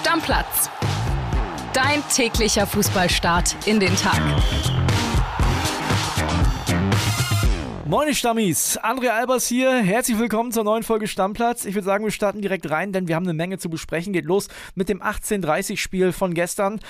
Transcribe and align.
Stammplatz. 0.00 0.70
Dein 1.74 2.02
täglicher 2.08 2.66
Fußballstart 2.66 3.54
in 3.66 3.80
den 3.80 3.94
Tag. 3.96 4.18
Moin 7.84 8.14
Stammis, 8.14 8.78
André 8.78 9.08
Albers 9.08 9.46
hier. 9.46 9.74
Herzlich 9.74 10.18
willkommen 10.18 10.52
zur 10.52 10.64
neuen 10.64 10.84
Folge 10.84 11.06
Stammplatz. 11.06 11.66
Ich 11.66 11.74
würde 11.74 11.84
sagen, 11.84 12.04
wir 12.04 12.12
starten 12.12 12.40
direkt 12.40 12.70
rein, 12.70 12.92
denn 12.92 13.08
wir 13.08 13.14
haben 13.14 13.26
eine 13.26 13.34
Menge 13.34 13.58
zu 13.58 13.68
besprechen. 13.68 14.14
Geht 14.14 14.24
los 14.24 14.48
mit 14.74 14.88
dem 14.88 15.02
18:30 15.02 15.76
Spiel 15.76 16.12
von 16.12 16.32
gestern. 16.32 16.80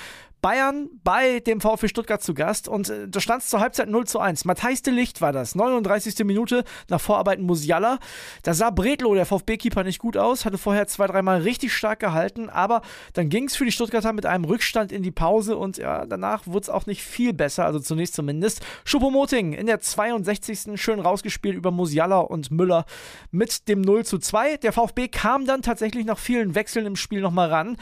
Bayern 0.41 0.89
bei 1.03 1.39
dem 1.39 1.61
VfB 1.61 1.87
Stuttgart 1.87 2.21
zu 2.21 2.33
Gast 2.33 2.67
und 2.67 2.89
äh, 2.89 3.07
da 3.07 3.19
stand 3.19 3.43
es 3.43 3.49
zur 3.49 3.59
Halbzeit 3.59 3.89
0 3.89 4.07
zu 4.07 4.19
1. 4.19 4.45
Matthijs 4.45 4.81
de 4.81 4.91
Licht 4.91 5.21
war 5.21 5.31
das, 5.31 5.53
39. 5.53 6.25
Minute 6.25 6.63
nach 6.89 6.99
Vorarbeiten 6.99 7.45
Musiala. 7.45 7.99
Da 8.41 8.55
sah 8.55 8.71
Bredlo, 8.71 9.13
der 9.13 9.27
VfB-Keeper, 9.27 9.83
nicht 9.83 9.99
gut 9.99 10.17
aus, 10.17 10.45
hatte 10.45 10.57
vorher 10.57 10.87
zwei, 10.87 11.05
dreimal 11.05 11.41
richtig 11.41 11.73
stark 11.73 11.99
gehalten, 11.99 12.49
aber 12.49 12.81
dann 13.13 13.29
ging 13.29 13.45
es 13.45 13.55
für 13.55 13.65
die 13.65 13.71
Stuttgarter 13.71 14.13
mit 14.13 14.25
einem 14.25 14.45
Rückstand 14.45 14.91
in 14.91 15.03
die 15.03 15.11
Pause 15.11 15.57
und 15.57 15.77
ja, 15.77 16.05
danach 16.07 16.47
wurde 16.47 16.63
es 16.63 16.69
auch 16.69 16.87
nicht 16.87 17.03
viel 17.03 17.33
besser, 17.33 17.65
also 17.65 17.79
zunächst 17.79 18.15
zumindest. 18.15 18.65
Schuppomoting 18.83 19.53
in 19.53 19.67
der 19.67 19.79
62. 19.79 20.81
schön 20.81 20.99
rausgespielt 20.99 21.55
über 21.55 21.69
Musiala 21.69 22.19
und 22.19 22.49
Müller 22.49 22.85
mit 23.29 23.67
dem 23.67 23.81
0 23.81 24.05
zu 24.05 24.17
2. 24.17 24.57
Der 24.57 24.73
VfB 24.73 25.07
kam 25.07 25.45
dann 25.45 25.61
tatsächlich 25.61 26.05
nach 26.05 26.17
vielen 26.17 26.55
Wechseln 26.55 26.87
im 26.87 26.95
Spiel 26.95 27.21
nochmal 27.21 27.49
ran. 27.49 27.77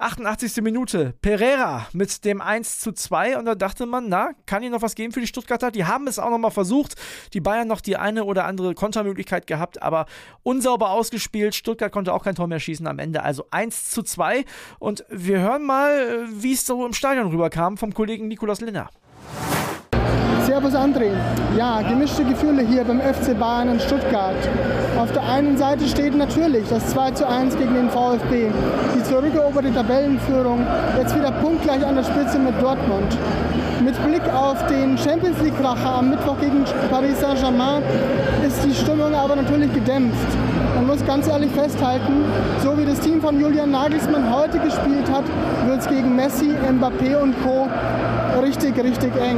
88. 0.00 0.62
Minute, 0.62 1.12
Pereira 1.20 1.88
mit 1.92 2.24
dem 2.24 2.40
1 2.40 2.78
zu 2.78 2.92
2 2.92 3.36
und 3.36 3.46
da 3.46 3.56
dachte 3.56 3.84
man, 3.84 4.08
na, 4.08 4.30
kann 4.46 4.62
hier 4.62 4.70
noch 4.70 4.80
was 4.80 4.94
geben 4.94 5.12
für 5.12 5.18
die 5.18 5.26
Stuttgarter? 5.26 5.72
Die 5.72 5.86
haben 5.86 6.06
es 6.06 6.20
auch 6.20 6.30
nochmal 6.30 6.52
versucht, 6.52 6.94
die 7.32 7.40
Bayern 7.40 7.66
noch 7.66 7.80
die 7.80 7.96
eine 7.96 8.22
oder 8.22 8.44
andere 8.44 8.74
Kontermöglichkeit 8.74 9.48
gehabt, 9.48 9.82
aber 9.82 10.06
unsauber 10.44 10.90
ausgespielt, 10.90 11.56
Stuttgart 11.56 11.90
konnte 11.90 12.14
auch 12.14 12.22
kein 12.22 12.36
Tor 12.36 12.46
mehr 12.46 12.60
schießen 12.60 12.86
am 12.86 13.00
Ende, 13.00 13.24
also 13.24 13.46
1 13.50 13.90
zu 13.90 14.04
2 14.04 14.44
und 14.78 15.04
wir 15.10 15.40
hören 15.40 15.64
mal, 15.64 16.28
wie 16.30 16.52
es 16.52 16.64
so 16.64 16.86
im 16.86 16.92
Stadion 16.92 17.26
rüberkam 17.26 17.76
vom 17.76 17.92
Kollegen 17.92 18.28
Nikolaus 18.28 18.60
Linner. 18.60 18.90
Servus 20.48 20.74
André. 20.74 21.10
Ja, 21.58 21.82
gemischte 21.82 22.24
Gefühle 22.24 22.62
hier 22.62 22.82
beim 22.82 23.02
FC 23.02 23.38
Bayern 23.38 23.68
in 23.68 23.80
Stuttgart. 23.80 24.34
Auf 24.98 25.12
der 25.12 25.22
einen 25.28 25.58
Seite 25.58 25.86
steht 25.86 26.16
natürlich 26.16 26.66
das 26.70 26.86
2 26.86 27.10
zu 27.10 27.28
1 27.28 27.58
gegen 27.58 27.74
den 27.74 27.90
VfB. 27.90 28.46
Die 28.96 29.02
zurückeroberte 29.02 29.70
Tabellenführung, 29.74 30.66
jetzt 30.96 31.14
wieder 31.14 31.32
punktgleich 31.32 31.86
an 31.86 31.96
der 31.96 32.02
Spitze 32.02 32.38
mit 32.38 32.54
Dortmund. 32.62 33.14
Mit 33.84 34.02
Blick 34.06 34.22
auf 34.32 34.64
den 34.68 34.96
Champions 34.96 35.38
League-Kracher 35.42 35.98
am 35.98 36.08
Mittwoch 36.08 36.40
gegen 36.40 36.64
Paris 36.90 37.20
Saint-Germain 37.20 37.82
ist 38.46 38.64
die 38.64 38.74
Stimmung 38.74 39.14
aber 39.14 39.36
natürlich 39.36 39.70
gedämpft. 39.74 40.28
Man 40.76 40.86
muss 40.86 41.04
ganz 41.04 41.28
ehrlich 41.28 41.50
festhalten, 41.50 42.24
so 42.64 42.76
wie 42.78 42.86
das 42.86 43.00
Team 43.00 43.20
von 43.20 43.38
Julian 43.38 43.70
Nagelsmann 43.70 44.34
heute 44.34 44.58
gespielt 44.60 45.12
hat, 45.12 45.24
wird 45.66 45.80
es 45.80 45.86
gegen 45.86 46.16
Messi, 46.16 46.54
Mbappé 46.72 47.18
und 47.20 47.34
Co. 47.44 47.68
richtig, 48.42 48.82
richtig 48.82 49.12
eng. 49.20 49.36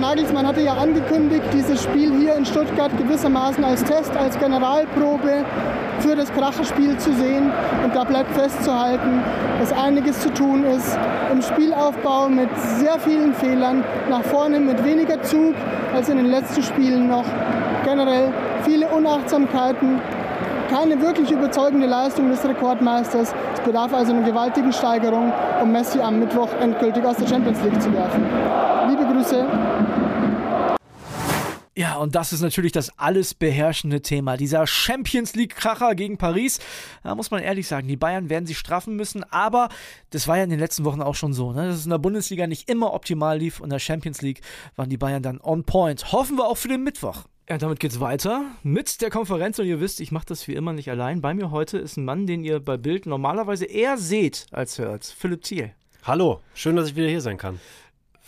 Nagelsmann 0.00 0.46
hatte 0.46 0.60
ja 0.60 0.74
angekündigt, 0.74 1.44
dieses 1.52 1.82
Spiel 1.82 2.12
hier 2.18 2.34
in 2.34 2.44
Stuttgart 2.44 2.90
gewissermaßen 2.98 3.64
als 3.64 3.82
Test, 3.84 4.16
als 4.16 4.38
Generalprobe 4.38 5.44
für 6.00 6.14
das 6.14 6.32
Kracherspiel 6.32 6.96
zu 6.98 7.12
sehen. 7.14 7.50
Und 7.84 7.94
da 7.94 8.04
bleibt 8.04 8.32
festzuhalten, 8.32 9.22
dass 9.60 9.72
einiges 9.72 10.20
zu 10.20 10.32
tun 10.32 10.64
ist 10.64 10.98
im 11.32 11.42
Spielaufbau 11.42 12.28
mit 12.28 12.48
sehr 12.78 12.98
vielen 13.00 13.34
Fehlern, 13.34 13.84
nach 14.08 14.22
vorne 14.22 14.60
mit 14.60 14.84
weniger 14.84 15.22
Zug 15.22 15.54
als 15.94 16.08
in 16.08 16.18
den 16.18 16.26
letzten 16.26 16.62
Spielen 16.62 17.08
noch. 17.08 17.24
Generell 17.84 18.32
viele 18.64 18.88
Unachtsamkeiten, 18.88 20.00
keine 20.70 21.00
wirklich 21.00 21.30
überzeugende 21.30 21.86
Leistung 21.86 22.30
des 22.30 22.46
Rekordmeisters. 22.46 23.34
Es 23.54 23.60
bedarf 23.60 23.94
also 23.94 24.12
einer 24.12 24.26
gewaltigen 24.26 24.72
Steigerung, 24.72 25.32
um 25.62 25.72
Messi 25.72 26.00
am 26.00 26.18
Mittwoch 26.18 26.48
endgültig 26.60 27.04
aus 27.04 27.16
der 27.16 27.28
Champions 27.28 27.62
League 27.62 27.80
zu 27.80 27.92
werfen. 27.92 28.24
Grüße. 29.16 29.46
Ja, 31.74 31.96
und 31.96 32.14
das 32.14 32.32
ist 32.32 32.42
natürlich 32.42 32.72
das 32.72 32.98
alles 32.98 33.32
beherrschende 33.32 34.02
Thema. 34.02 34.36
Dieser 34.36 34.66
Champions 34.66 35.34
League-Kracher 35.34 35.94
gegen 35.94 36.18
Paris. 36.18 36.58
Da 37.02 37.14
muss 37.14 37.30
man 37.30 37.42
ehrlich 37.42 37.66
sagen, 37.66 37.88
die 37.88 37.96
Bayern 37.96 38.28
werden 38.28 38.46
sich 38.46 38.58
straffen 38.58 38.94
müssen, 38.94 39.24
aber 39.24 39.70
das 40.10 40.28
war 40.28 40.36
ja 40.36 40.44
in 40.44 40.50
den 40.50 40.58
letzten 40.58 40.84
Wochen 40.84 41.00
auch 41.00 41.14
schon 41.14 41.32
so, 41.32 41.52
ne? 41.52 41.66
dass 41.66 41.76
es 41.76 41.84
in 41.84 41.90
der 41.90 41.98
Bundesliga 41.98 42.46
nicht 42.46 42.68
immer 42.68 42.92
optimal 42.92 43.38
lief 43.38 43.60
und 43.60 43.66
in 43.66 43.70
der 43.70 43.78
Champions 43.78 44.20
League 44.20 44.42
waren 44.74 44.90
die 44.90 44.98
Bayern 44.98 45.22
dann 45.22 45.40
on 45.40 45.64
point. 45.64 46.12
Hoffen 46.12 46.36
wir 46.36 46.46
auch 46.46 46.58
für 46.58 46.68
den 46.68 46.82
Mittwoch. 46.82 47.24
Ja, 47.48 47.56
damit 47.56 47.80
geht's 47.80 48.00
weiter 48.00 48.42
mit 48.62 49.00
der 49.00 49.08
Konferenz 49.08 49.58
und 49.58 49.66
ihr 49.66 49.80
wisst, 49.80 50.00
ich 50.00 50.12
mache 50.12 50.26
das 50.26 50.46
wie 50.48 50.54
immer 50.54 50.72
nicht 50.72 50.90
allein. 50.90 51.22
Bei 51.22 51.32
mir 51.32 51.50
heute 51.50 51.78
ist 51.78 51.96
ein 51.96 52.04
Mann, 52.04 52.26
den 52.26 52.44
ihr 52.44 52.60
bei 52.60 52.76
Bild 52.76 53.06
normalerweise 53.06 53.64
eher 53.64 53.96
seht 53.96 54.46
als 54.50 54.78
hört. 54.78 55.04
Philipp 55.04 55.42
Thiel. 55.42 55.72
Hallo, 56.02 56.40
schön, 56.54 56.76
dass 56.76 56.88
ich 56.88 56.96
wieder 56.96 57.08
hier 57.08 57.20
sein 57.20 57.36
kann. 57.36 57.58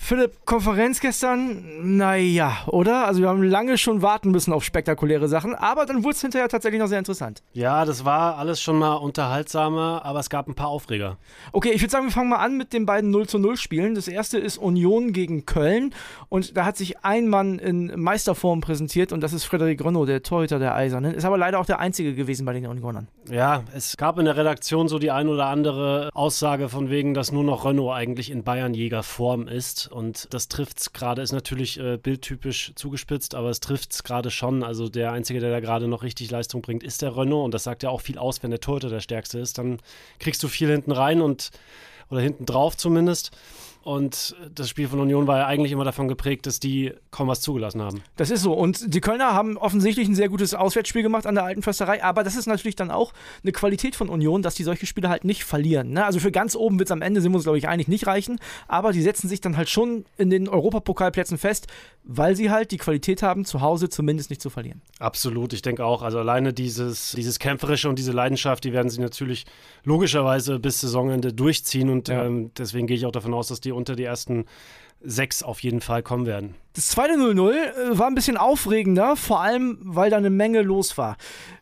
Philipp, 0.01 0.47
Konferenz 0.47 1.01
gestern, 1.01 1.97
naja, 1.99 2.59
oder? 2.69 3.07
Also 3.07 3.21
wir 3.21 3.29
haben 3.29 3.43
lange 3.43 3.77
schon 3.77 4.01
warten 4.01 4.31
müssen 4.31 4.55
auf 4.55 4.65
spektakuläre 4.65 5.29
Sachen, 5.29 5.55
aber 5.55 5.85
dann 5.85 6.03
wurde 6.03 6.15
es 6.15 6.23
hinterher 6.23 6.49
tatsächlich 6.49 6.81
noch 6.81 6.87
sehr 6.87 7.01
interessant. 7.01 7.43
Ja, 7.53 7.85
das 7.85 8.07
war 8.07 8.39
alles 8.39 8.63
schon 8.63 8.79
mal 8.79 8.95
unterhaltsamer, 8.95 10.03
aber 10.05 10.21
es 10.21 10.31
gab 10.31 10.49
ein 10.49 10.55
paar 10.55 10.69
Aufreger. 10.69 11.19
Okay, 11.53 11.73
ich 11.75 11.83
würde 11.83 11.91
sagen, 11.91 12.07
wir 12.07 12.13
fangen 12.13 12.31
mal 12.31 12.37
an 12.37 12.57
mit 12.57 12.73
den 12.73 12.87
beiden 12.87 13.11
0 13.11 13.27
zu 13.27 13.39
0 13.39 13.59
Spielen. 13.59 13.97
Das 13.97 14.09
erste 14.09 14.39
ist 14.39 14.57
Union 14.57 15.13
gegen 15.13 15.45
Köln 15.45 15.93
und 16.31 16.57
da 16.57 16.65
hat 16.65 16.79
sich 16.79 17.05
ein 17.05 17.29
Mann 17.29 17.59
in 17.59 18.01
Meisterform 18.01 18.63
präsentiert 18.63 19.13
und 19.13 19.21
das 19.21 19.35
ist 19.35 19.45
Frederik 19.45 19.85
Renaud, 19.85 20.09
der 20.09 20.23
Torhüter 20.23 20.59
der 20.59 20.75
Eisernen. 20.75 21.13
Ist 21.13 21.25
aber 21.25 21.37
leider 21.37 21.59
auch 21.59 21.67
der 21.67 21.81
einzige 21.81 22.15
gewesen 22.15 22.47
bei 22.47 22.55
den 22.55 22.67
Unionern. 22.67 23.09
Ja, 23.31 23.65
es 23.75 23.97
gab 23.99 24.19
in 24.19 24.25
der 24.25 24.37
Redaktion 24.37 24.89
so 24.89 24.99
die 24.99 25.11
ein 25.11 25.29
oder 25.29 25.47
andere 25.47 26.09
Aussage 26.15 26.71
von 26.71 26.89
wegen, 26.89 27.13
dass 27.13 27.31
nur 27.31 27.45
noch 27.45 27.67
Renaud 27.67 27.93
eigentlich 27.93 28.31
in 28.31 28.43
Bayernjägerform 28.43 29.49
ist 29.49 29.88
und 29.93 30.33
das 30.33 30.49
trifft 30.49 30.81
es 30.81 30.93
gerade, 30.93 31.23
ist 31.23 31.33
natürlich 31.33 31.79
äh, 31.79 31.97
bildtypisch 31.97 32.73
zugespitzt, 32.75 33.35
aber 33.35 33.51
es 33.51 33.61
trifft 33.61 33.93
es 33.93 34.03
gerade 34.03 34.31
schon. 34.31 34.63
Also 34.63 34.89
der 34.89 35.13
Einzige, 35.13 35.41
der 35.41 35.51
da 35.51 35.61
gerade 35.61 35.89
noch 35.89 36.03
richtig 36.03 36.31
Leistung 36.31 36.63
bringt, 36.63 36.83
ist 36.83 37.03
der 37.03 37.17
Renault 37.17 37.45
und 37.45 37.55
das 37.55 37.65
sagt 37.65 37.83
ja 37.83 37.91
auch 37.91 38.01
viel 38.01 38.19
aus, 38.19 38.43
wenn 38.43 38.51
der 38.51 38.61
Torhüter 38.61 38.89
der 38.89 39.01
Stärkste 39.01 39.39
ist. 39.39 39.59
Dann 39.59 39.79
kriegst 40.19 40.43
du 40.43 40.49
viel 40.49 40.71
hinten 40.71 40.93
rein 40.93 41.21
und 41.21 41.51
oder 42.11 42.21
hinten 42.21 42.47
drauf 42.47 42.77
zumindest. 42.77 43.31
Und 43.89 44.37
das 44.55 44.69
Spiel 44.69 44.87
von 44.87 45.01
Union 45.01 45.27
war 45.27 45.39
ja 45.39 45.47
eigentlich 45.47 45.73
immer 45.73 45.85
davon 45.85 46.09
geprägt, 46.09 46.45
dass 46.45 46.61
die 46.61 46.93
kaum 47.11 47.27
was 47.29 47.41
zugelassen 47.41 47.81
haben. 47.81 48.03
Das 48.17 48.31
ist 48.31 48.43
so. 48.43 48.53
Und 48.53 48.93
die 48.93 49.01
Kölner 49.01 49.33
haben 49.33 49.57
offensichtlich 49.57 50.07
ein 50.07 50.15
sehr 50.15 50.29
gutes 50.29 50.53
Auswärtsspiel 50.53 51.03
gemacht 51.03 51.27
an 51.27 51.35
der 51.35 51.45
alten 51.45 51.63
Försterei. 51.63 52.05
Aber 52.05 52.23
das 52.23 52.37
ist 52.37 52.45
natürlich 52.45 52.77
dann 52.77 52.91
auch 52.91 53.15
eine 53.43 53.51
Qualität 53.51 53.97
von 53.97 54.11
Union, 54.11 54.43
dass 54.43 54.57
die 54.57 54.63
solche 54.63 54.85
Spiele 54.85 55.09
halt 55.09 55.25
nicht 55.25 55.43
verlieren. 55.43 55.93
Ne? 55.93 56.05
Also 56.05 56.21
für 56.21 56.31
ganz 56.31 56.55
oben 56.55 56.79
wird 56.79 56.89
es 56.89 56.93
am 56.93 57.01
Ende, 57.01 57.23
sind 57.23 57.33
wir 57.33 57.37
uns, 57.37 57.45
glaube 57.45 57.57
ich, 57.57 57.67
eigentlich 57.67 57.89
nicht 57.89 58.07
reichen. 58.07 58.39
Aber 58.67 58.93
die 58.93 59.01
setzen 59.01 59.27
sich 59.27 59.41
dann 59.41 59.57
halt 59.57 59.71
schon 59.71 60.05
in 60.19 60.29
den 60.29 60.51
Europapokalplätzen 60.51 61.39
fest, 61.39 61.67
weil 62.05 62.37
sie 62.37 62.51
halt 62.51 62.73
die 62.73 62.77
Qualität 62.77 63.23
haben, 63.23 63.47
zu 63.47 63.63
Hause 63.63 63.89
zumindest 63.89 64.29
nicht 64.29 64.43
zu 64.43 64.51
verlieren. 64.51 64.83
Absolut. 64.99 65.55
Ich 65.55 65.63
denke 65.63 65.87
auch. 65.87 66.03
Also 66.03 66.19
alleine 66.19 66.53
dieses, 66.53 67.13
dieses 67.13 67.39
Kämpferische 67.39 67.89
und 67.89 67.99
diese 67.99 68.13
Leidenschaft, 68.13 68.65
die 68.65 68.75
werden 68.75 68.91
sie 68.91 69.01
natürlich 69.01 69.47
logischerweise 69.85 70.59
bis 70.59 70.83
Saisonende 70.83 71.33
durchziehen. 71.33 71.89
Und 71.89 72.09
ja. 72.09 72.27
ähm, 72.27 72.51
deswegen 72.59 72.87
gehe 72.87 72.99
ich 72.99 73.07
auch 73.07 73.13
davon 73.13 73.33
aus, 73.33 73.49
dass 73.49 73.63
die 73.63 73.78
unter 73.79 73.97
die 73.97 74.05
ersten 74.05 74.45
sechs 75.01 75.43
auf 75.43 75.63
jeden 75.63 75.81
Fall 75.81 76.03
kommen 76.03 76.27
werden. 76.27 76.55
Das 76.75 76.89
zweite 76.89 77.15
0-0 77.15 77.53
äh, 77.53 77.99
war 77.99 78.09
ein 78.09 78.15
bisschen 78.15 78.37
aufregender, 78.37 79.17
vor 79.17 79.41
allem, 79.41 79.79
weil 79.81 80.11
da 80.11 80.17
eine 80.17 80.31
Menge 80.31 80.63
los 80.63 80.99
war. 80.99 81.17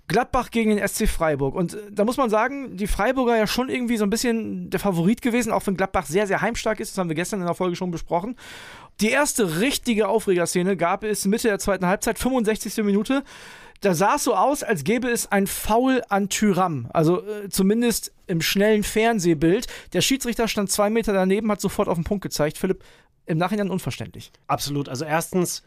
Gladbach 0.09 0.50
gegen 0.50 0.75
den 0.75 0.87
SC 0.87 1.09
Freiburg. 1.09 1.54
Und 1.54 1.75
äh, 1.75 1.78
da 1.91 2.04
muss 2.04 2.16
man 2.16 2.31
sagen, 2.31 2.77
die 2.77 2.87
Freiburger 2.87 3.37
ja 3.37 3.47
schon 3.47 3.69
irgendwie 3.69 3.97
so 3.99 4.04
ein 4.04 4.10
bisschen 4.10 4.71
der 4.71 4.81
Favorit 4.81 5.21
gewesen, 5.21 5.53
auch 5.53 5.66
wenn 5.66 5.77
Gladbach 5.77 6.06
sehr, 6.06 6.27
sehr 6.27 6.41
heimstark 6.41 6.81
ist. 6.81 6.93
Das 6.93 6.99
haben 6.99 7.09
wir 7.09 7.15
gestern 7.15 7.41
in 7.41 7.47
der 7.47 7.54
Folge 7.54 7.77
schon 7.77 7.91
besprochen. 7.91 8.37
Die 9.00 9.10
erste 9.10 9.60
richtige 9.60 10.09
Aufregerszene 10.09 10.77
gab 10.77 11.04
es 11.04 11.27
Mitte 11.27 11.48
der 11.48 11.59
zweiten 11.59 11.87
Halbzeit, 11.87 12.19
65. 12.19 12.83
Minute. 12.84 13.22
Da 13.81 13.94
sah 13.94 14.16
es 14.16 14.25
so 14.25 14.34
aus, 14.34 14.62
als 14.62 14.84
gäbe 14.84 15.09
es 15.09 15.31
ein 15.31 15.47
Foul 15.47 16.03
an 16.09 16.28
Tyram. 16.28 16.88
Also 16.92 17.22
äh, 17.22 17.48
zumindest 17.48 18.12
im 18.27 18.41
schnellen 18.41 18.83
Fernsehbild. 18.83 19.66
Der 19.92 20.00
Schiedsrichter 20.00 20.48
stand 20.48 20.71
zwei 20.71 20.91
Meter 20.91 21.12
daneben, 21.12 21.50
hat 21.50 21.60
sofort 21.60 21.89
auf 21.89 21.97
den 21.97 22.04
Punkt 22.04 22.22
gezeigt. 22.22 22.59
Philipp, 22.59 22.83
im 23.27 23.39
Nachhinein 23.39 23.71
unverständlich. 23.71 24.33
Absolut. 24.47 24.89
Also 24.89 25.04
erstens, 25.04 25.62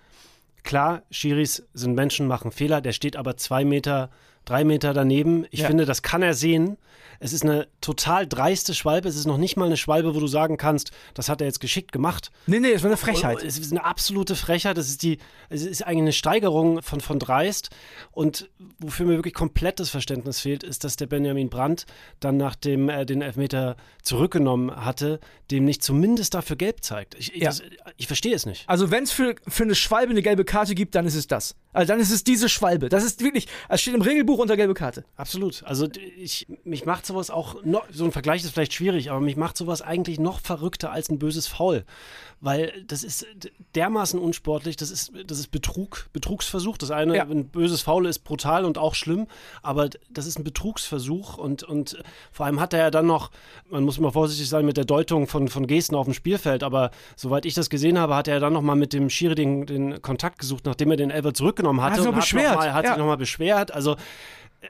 klar, 0.63 1.03
Schiris 1.11 1.67
sind 1.73 1.93
Menschen, 1.93 2.27
machen 2.27 2.51
Fehler. 2.51 2.81
Der 2.81 2.93
steht 2.93 3.15
aber 3.15 3.37
zwei 3.37 3.65
Meter, 3.65 4.09
drei 4.49 4.63
Meter 4.63 4.93
daneben. 4.93 5.45
Ich 5.51 5.61
ja. 5.61 5.67
finde, 5.67 5.85
das 5.85 6.01
kann 6.01 6.21
er 6.21 6.33
sehen. 6.33 6.77
Es 7.19 7.33
ist 7.33 7.43
eine 7.43 7.67
total 7.81 8.25
dreiste 8.25 8.73
Schwalbe. 8.73 9.09
Es 9.09 9.15
ist 9.15 9.25
noch 9.25 9.37
nicht 9.37 9.57
mal 9.57 9.65
eine 9.65 9.75
Schwalbe, 9.77 10.15
wo 10.15 10.19
du 10.19 10.27
sagen 10.27 10.55
kannst, 10.57 10.91
das 11.13 11.27
hat 11.27 11.41
er 11.41 11.47
jetzt 11.47 11.59
geschickt 11.59 11.91
gemacht. 11.91 12.31
Nee, 12.47 12.59
nee, 12.59 12.71
es 12.71 12.81
war 12.81 12.89
eine 12.89 12.97
Frechheit. 12.97 13.43
Es 13.43 13.59
ist 13.59 13.71
eine 13.71 13.83
absolute 13.83 14.35
Frechheit. 14.35 14.77
Das 14.77 14.87
ist 14.87 15.03
die, 15.03 15.17
es 15.49 15.65
ist 15.65 15.85
eigentlich 15.85 16.03
eine 16.03 16.13
Steigerung 16.13 16.81
von, 16.81 17.01
von 17.01 17.19
dreist. 17.19 17.69
Und 18.11 18.49
wofür 18.79 19.05
mir 19.05 19.15
wirklich 19.15 19.33
komplettes 19.33 19.89
Verständnis 19.89 20.39
fehlt, 20.39 20.63
ist, 20.63 20.85
dass 20.85 20.95
der 20.95 21.07
Benjamin 21.07 21.49
Brandt 21.49 21.85
dann, 22.21 22.37
nachdem 22.37 22.87
er 22.87 23.05
den 23.05 23.21
Elfmeter 23.21 23.75
zurückgenommen 24.01 24.73
hatte, 24.85 25.19
dem 25.51 25.65
nicht 25.65 25.83
zumindest 25.83 26.33
dafür 26.33 26.55
gelb 26.55 26.83
zeigt. 26.83 27.15
Ich, 27.15 27.35
ja. 27.35 27.49
das, 27.49 27.61
ich 27.97 28.07
verstehe 28.07 28.33
es 28.33 28.45
nicht. 28.45 28.63
Also, 28.67 28.91
wenn 28.91 29.03
es 29.03 29.11
für, 29.11 29.35
für 29.45 29.63
eine 29.63 29.75
Schwalbe 29.75 30.11
eine 30.11 30.21
gelbe 30.21 30.45
Karte 30.45 30.73
gibt, 30.73 30.95
dann 30.95 31.05
ist 31.05 31.15
es 31.15 31.27
das. 31.27 31.55
Also 31.71 31.87
dann 31.93 31.99
ist 31.99 32.11
es 32.11 32.23
diese 32.23 32.49
Schwalbe. 32.49 32.89
Das 32.89 33.03
ist 33.03 33.23
wirklich, 33.23 33.47
es 33.67 33.81
steht 33.81 33.93
im 33.93 34.01
Regelbuch 34.01 34.39
unter 34.39 34.57
gelbe 34.57 34.73
Karte. 34.73 35.05
Absolut. 35.15 35.63
Also 35.63 35.87
ich, 36.17 36.47
mich 36.63 36.85
macht 36.85 37.05
sowas 37.05 37.29
auch 37.29 37.63
noch, 37.63 37.85
so 37.91 38.05
ein 38.05 38.11
Vergleich 38.11 38.43
ist 38.43 38.51
vielleicht 38.51 38.73
schwierig, 38.73 39.11
aber 39.11 39.19
mich 39.19 39.35
macht 39.35 39.55
sowas 39.55 39.81
eigentlich 39.81 40.19
noch 40.19 40.39
verrückter 40.39 40.91
als 40.91 41.09
ein 41.09 41.19
böses 41.19 41.47
Foul. 41.47 41.85
Weil 42.41 42.85
das 42.87 43.03
ist 43.03 43.27
dermaßen 43.75 44.17
unsportlich, 44.17 44.77
das 44.77 44.91
ist, 44.91 45.11
das 45.27 45.39
ist 45.39 45.51
Betrug, 45.51 46.09
Betrugsversuch. 46.13 46.77
Das 46.77 46.89
eine, 46.89 47.17
ja. 47.17 47.23
ein 47.23 47.49
böses 47.49 47.81
Foul 47.81 48.05
ist 48.05 48.19
brutal 48.19 48.63
und 48.63 48.77
auch 48.77 48.95
schlimm, 48.95 49.27
aber 49.61 49.89
das 50.09 50.25
ist 50.25 50.39
ein 50.39 50.45
Betrugsversuch 50.45 51.37
und, 51.37 51.63
und 51.63 52.01
vor 52.31 52.45
allem 52.45 52.61
hat 52.61 52.73
er 52.73 52.79
ja 52.79 52.91
dann 52.91 53.07
noch, 53.07 53.31
man 53.69 53.83
muss 53.83 53.97
immer 53.97 54.13
vorsichtig 54.13 54.47
sein 54.47 54.65
mit 54.65 54.77
der 54.77 54.85
Deutung 54.85 55.27
von, 55.27 55.49
von 55.49 55.67
Gesten 55.67 55.95
auf 55.95 56.05
dem 56.05 56.13
Spielfeld, 56.13 56.63
aber 56.63 56.91
soweit 57.17 57.45
ich 57.45 57.55
das 57.55 57.69
gesehen 57.69 57.99
habe, 57.99 58.15
hat 58.15 58.29
er 58.29 58.39
dann 58.39 58.53
noch 58.53 58.61
mal 58.61 58.75
mit 58.75 58.93
dem 58.93 59.09
Schiri 59.09 59.35
den, 59.35 59.65
den 59.65 60.01
Kontakt 60.01 60.39
gesucht, 60.39 60.65
nachdem 60.65 60.91
er 60.91 60.97
den 60.97 61.11
Elber 61.11 61.33
zurückgenommen 61.33 61.81
hatte. 61.81 61.97
Also 61.97 62.09
und. 62.09 62.15
Hat, 62.15 62.33
noch 62.33 62.55
mal, 62.55 62.73
hat 62.73 62.85
ja. 62.85 62.91
sich 62.91 62.99
nochmal 62.99 63.17
beschwert. 63.17 63.73
Also 63.73 63.97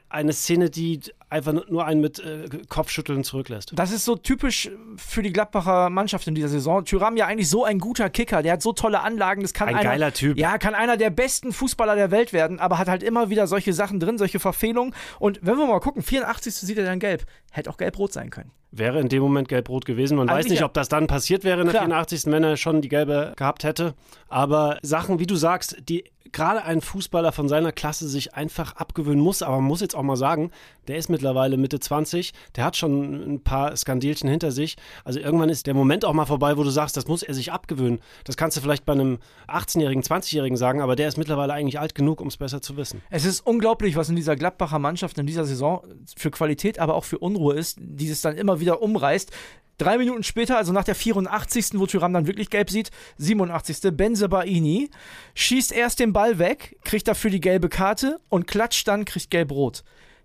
eine 0.08 0.32
Szene, 0.32 0.70
die 0.70 1.00
einfach 1.30 1.54
nur 1.68 1.86
einen 1.86 2.00
mit 2.00 2.18
äh, 2.18 2.48
Kopfschütteln 2.68 3.24
zurücklässt. 3.24 3.72
Das 3.74 3.92
ist 3.92 4.04
so 4.04 4.16
typisch 4.16 4.70
für 4.96 5.22
die 5.22 5.32
Gladbacher 5.32 5.88
Mannschaft 5.88 6.26
in 6.26 6.34
dieser 6.34 6.48
Saison. 6.48 6.84
Tyram 6.84 7.16
ja 7.16 7.26
eigentlich 7.26 7.48
so 7.48 7.64
ein 7.64 7.78
guter 7.78 8.10
Kicker, 8.10 8.42
der 8.42 8.54
hat 8.54 8.62
so 8.62 8.72
tolle 8.72 9.00
Anlagen, 9.00 9.42
das 9.42 9.54
kann 9.54 9.68
ein 9.68 9.76
einer, 9.76 9.88
geiler 9.88 10.12
Typ. 10.12 10.36
Ja, 10.36 10.58
kann 10.58 10.74
einer 10.74 10.96
der 10.96 11.10
besten 11.10 11.52
Fußballer 11.52 11.94
der 11.94 12.10
Welt 12.10 12.32
werden, 12.32 12.58
aber 12.58 12.78
hat 12.78 12.88
halt 12.88 13.02
immer 13.02 13.30
wieder 13.30 13.46
solche 13.46 13.72
Sachen 13.72 14.00
drin, 14.00 14.18
solche 14.18 14.40
Verfehlungen. 14.40 14.94
Und 15.18 15.38
wenn 15.42 15.56
wir 15.56 15.66
mal 15.66 15.80
gucken, 15.80 16.02
84. 16.02 16.52
sieht 16.54 16.78
er 16.78 16.84
dann 16.84 16.98
gelb. 16.98 17.24
Hätte 17.52 17.70
auch 17.70 17.76
gelb-rot 17.76 18.12
sein 18.12 18.30
können. 18.30 18.50
Wäre 18.72 19.00
in 19.00 19.08
dem 19.08 19.22
Moment 19.22 19.48
gelb-rot 19.48 19.84
gewesen. 19.84 20.16
Man 20.16 20.28
Eigentlich 20.28 20.44
weiß 20.44 20.50
nicht, 20.50 20.62
ob 20.62 20.74
das 20.74 20.88
dann 20.88 21.06
passiert 21.08 21.42
wäre 21.42 21.60
in 21.60 21.66
der 21.66 21.72
Klar. 21.72 21.84
84. 21.84 22.26
wenn 22.26 22.44
er 22.44 22.56
schon 22.56 22.82
die 22.82 22.88
gelbe 22.88 23.32
gehabt 23.36 23.64
hätte. 23.64 23.94
Aber 24.28 24.78
Sachen, 24.82 25.18
wie 25.18 25.26
du 25.26 25.34
sagst, 25.34 25.76
die 25.88 26.04
gerade 26.32 26.64
ein 26.64 26.80
Fußballer 26.80 27.32
von 27.32 27.48
seiner 27.48 27.72
Klasse 27.72 28.08
sich 28.08 28.34
einfach 28.34 28.76
abgewöhnen 28.76 29.22
muss. 29.22 29.42
Aber 29.42 29.56
man 29.56 29.64
muss 29.64 29.80
jetzt 29.80 29.96
auch 29.96 30.02
mal 30.02 30.16
sagen, 30.16 30.50
der 30.88 30.96
ist 30.96 31.08
mittlerweile 31.20 31.58
Mitte 31.58 31.78
20, 31.78 32.32
der 32.56 32.64
hat 32.64 32.78
schon 32.78 33.34
ein 33.34 33.40
paar 33.42 33.76
Skandelchen 33.76 34.28
hinter 34.28 34.50
sich. 34.50 34.76
Also 35.04 35.20
irgendwann 35.20 35.50
ist 35.50 35.66
der 35.66 35.74
Moment 35.74 36.06
auch 36.06 36.14
mal 36.14 36.24
vorbei, 36.24 36.56
wo 36.56 36.64
du 36.64 36.70
sagst, 36.70 36.96
das 36.96 37.06
muss 37.06 37.22
er 37.22 37.34
sich 37.34 37.52
abgewöhnen. 37.52 38.00
Das 38.24 38.38
kannst 38.38 38.56
du 38.56 38.62
vielleicht 38.62 38.86
bei 38.86 38.94
einem 38.94 39.18
18-Jährigen, 39.46 40.02
20-Jährigen 40.02 40.56
sagen, 40.56 40.80
aber 40.80 40.96
der 40.96 41.08
ist 41.08 41.18
mittlerweile 41.18 41.52
eigentlich 41.52 41.78
alt 41.78 41.94
genug, 41.94 42.22
um 42.22 42.28
es 42.28 42.38
besser 42.38 42.62
zu 42.62 42.78
wissen. 42.78 43.02
Es 43.10 43.26
ist 43.26 43.46
unglaublich, 43.46 43.96
was 43.96 44.08
in 44.08 44.16
dieser 44.16 44.34
Gladbacher 44.34 44.78
Mannschaft 44.78 45.18
in 45.18 45.26
dieser 45.26 45.44
Saison 45.44 45.82
für 46.16 46.30
Qualität, 46.30 46.78
aber 46.78 46.94
auch 46.94 47.04
für 47.04 47.18
Unruhe 47.18 47.54
ist, 47.54 47.76
die 47.78 48.08
es 48.08 48.22
dann 48.22 48.38
immer 48.38 48.60
wieder 48.60 48.80
umreißt. 48.80 49.30
Drei 49.76 49.96
Minuten 49.96 50.22
später, 50.22 50.58
also 50.58 50.72
nach 50.74 50.84
der 50.84 50.94
84., 50.94 51.68
wo 51.72 51.86
Tyram 51.86 52.12
dann 52.12 52.26
wirklich 52.26 52.50
gelb 52.50 52.68
sieht, 52.68 52.90
87. 53.16 53.96
Benzebaini 53.96 54.90
schießt 55.34 55.72
erst 55.72 56.00
den 56.00 56.12
Ball 56.12 56.38
weg, 56.38 56.76
kriegt 56.84 57.08
dafür 57.08 57.30
die 57.30 57.40
gelbe 57.40 57.70
Karte 57.70 58.20
und 58.28 58.46
klatscht 58.46 58.86
dann, 58.88 59.06
kriegt 59.06 59.30
gelb-rot. 59.30 59.82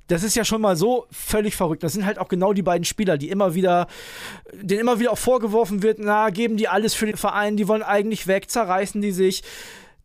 Das 0.08 0.24
ist 0.24 0.36
ja 0.36 0.46
schon 0.46 0.62
mal 0.62 0.76
so 0.76 1.08
völlig 1.12 1.56
verrückt. 1.56 1.84
Das 1.84 1.94
sind 1.94 2.06
halt 2.06 2.20
auch 2.20 2.28
genau 2.28 2.54
die 2.54 2.62
beiden 2.62 2.86
Spieler, 2.86 3.18
die 3.18 3.30
immer 3.30 3.56
wieder, 3.56 3.88
denen 4.54 4.82
immer 4.82 5.00
wieder 5.00 5.12
auch 5.12 5.18
vorgeworfen 5.18 5.82
wird, 5.82 6.00
na, 6.00 6.30
geben 6.30 6.58
die 6.58 6.68
alles 6.68 6.94
für 6.94 7.08
den 7.08 7.18
Verein, 7.18 7.58
die 7.58 7.68
wollen 7.68 7.84
eigentlich 7.84 8.28
weg, 8.28 8.50
zerreißen 8.50 9.02
die 9.02 9.12
sich. 9.12 9.44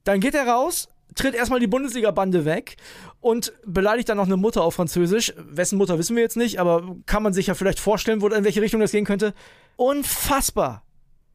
Dann 0.04 0.20
geht 0.20 0.34
er 0.34 0.46
raus, 0.46 0.88
tritt 1.14 1.34
erstmal 1.34 1.60
die 1.60 1.66
Bundesliga-Bande 1.66 2.44
weg 2.44 2.76
und 3.20 3.52
beleidigt 3.66 4.08
dann 4.08 4.16
noch 4.16 4.26
eine 4.26 4.36
Mutter 4.36 4.62
auf 4.62 4.74
Französisch. 4.74 5.34
Wessen 5.36 5.76
Mutter 5.76 5.98
wissen 5.98 6.16
wir 6.16 6.22
jetzt 6.22 6.36
nicht, 6.36 6.58
aber 6.58 6.96
kann 7.06 7.22
man 7.22 7.32
sich 7.32 7.48
ja 7.48 7.54
vielleicht 7.54 7.80
vorstellen, 7.80 8.22
wo, 8.22 8.28
in 8.28 8.44
welche 8.44 8.62
Richtung 8.62 8.80
das 8.80 8.92
gehen 8.92 9.04
könnte. 9.04 9.34
Unfassbar. 9.76 10.82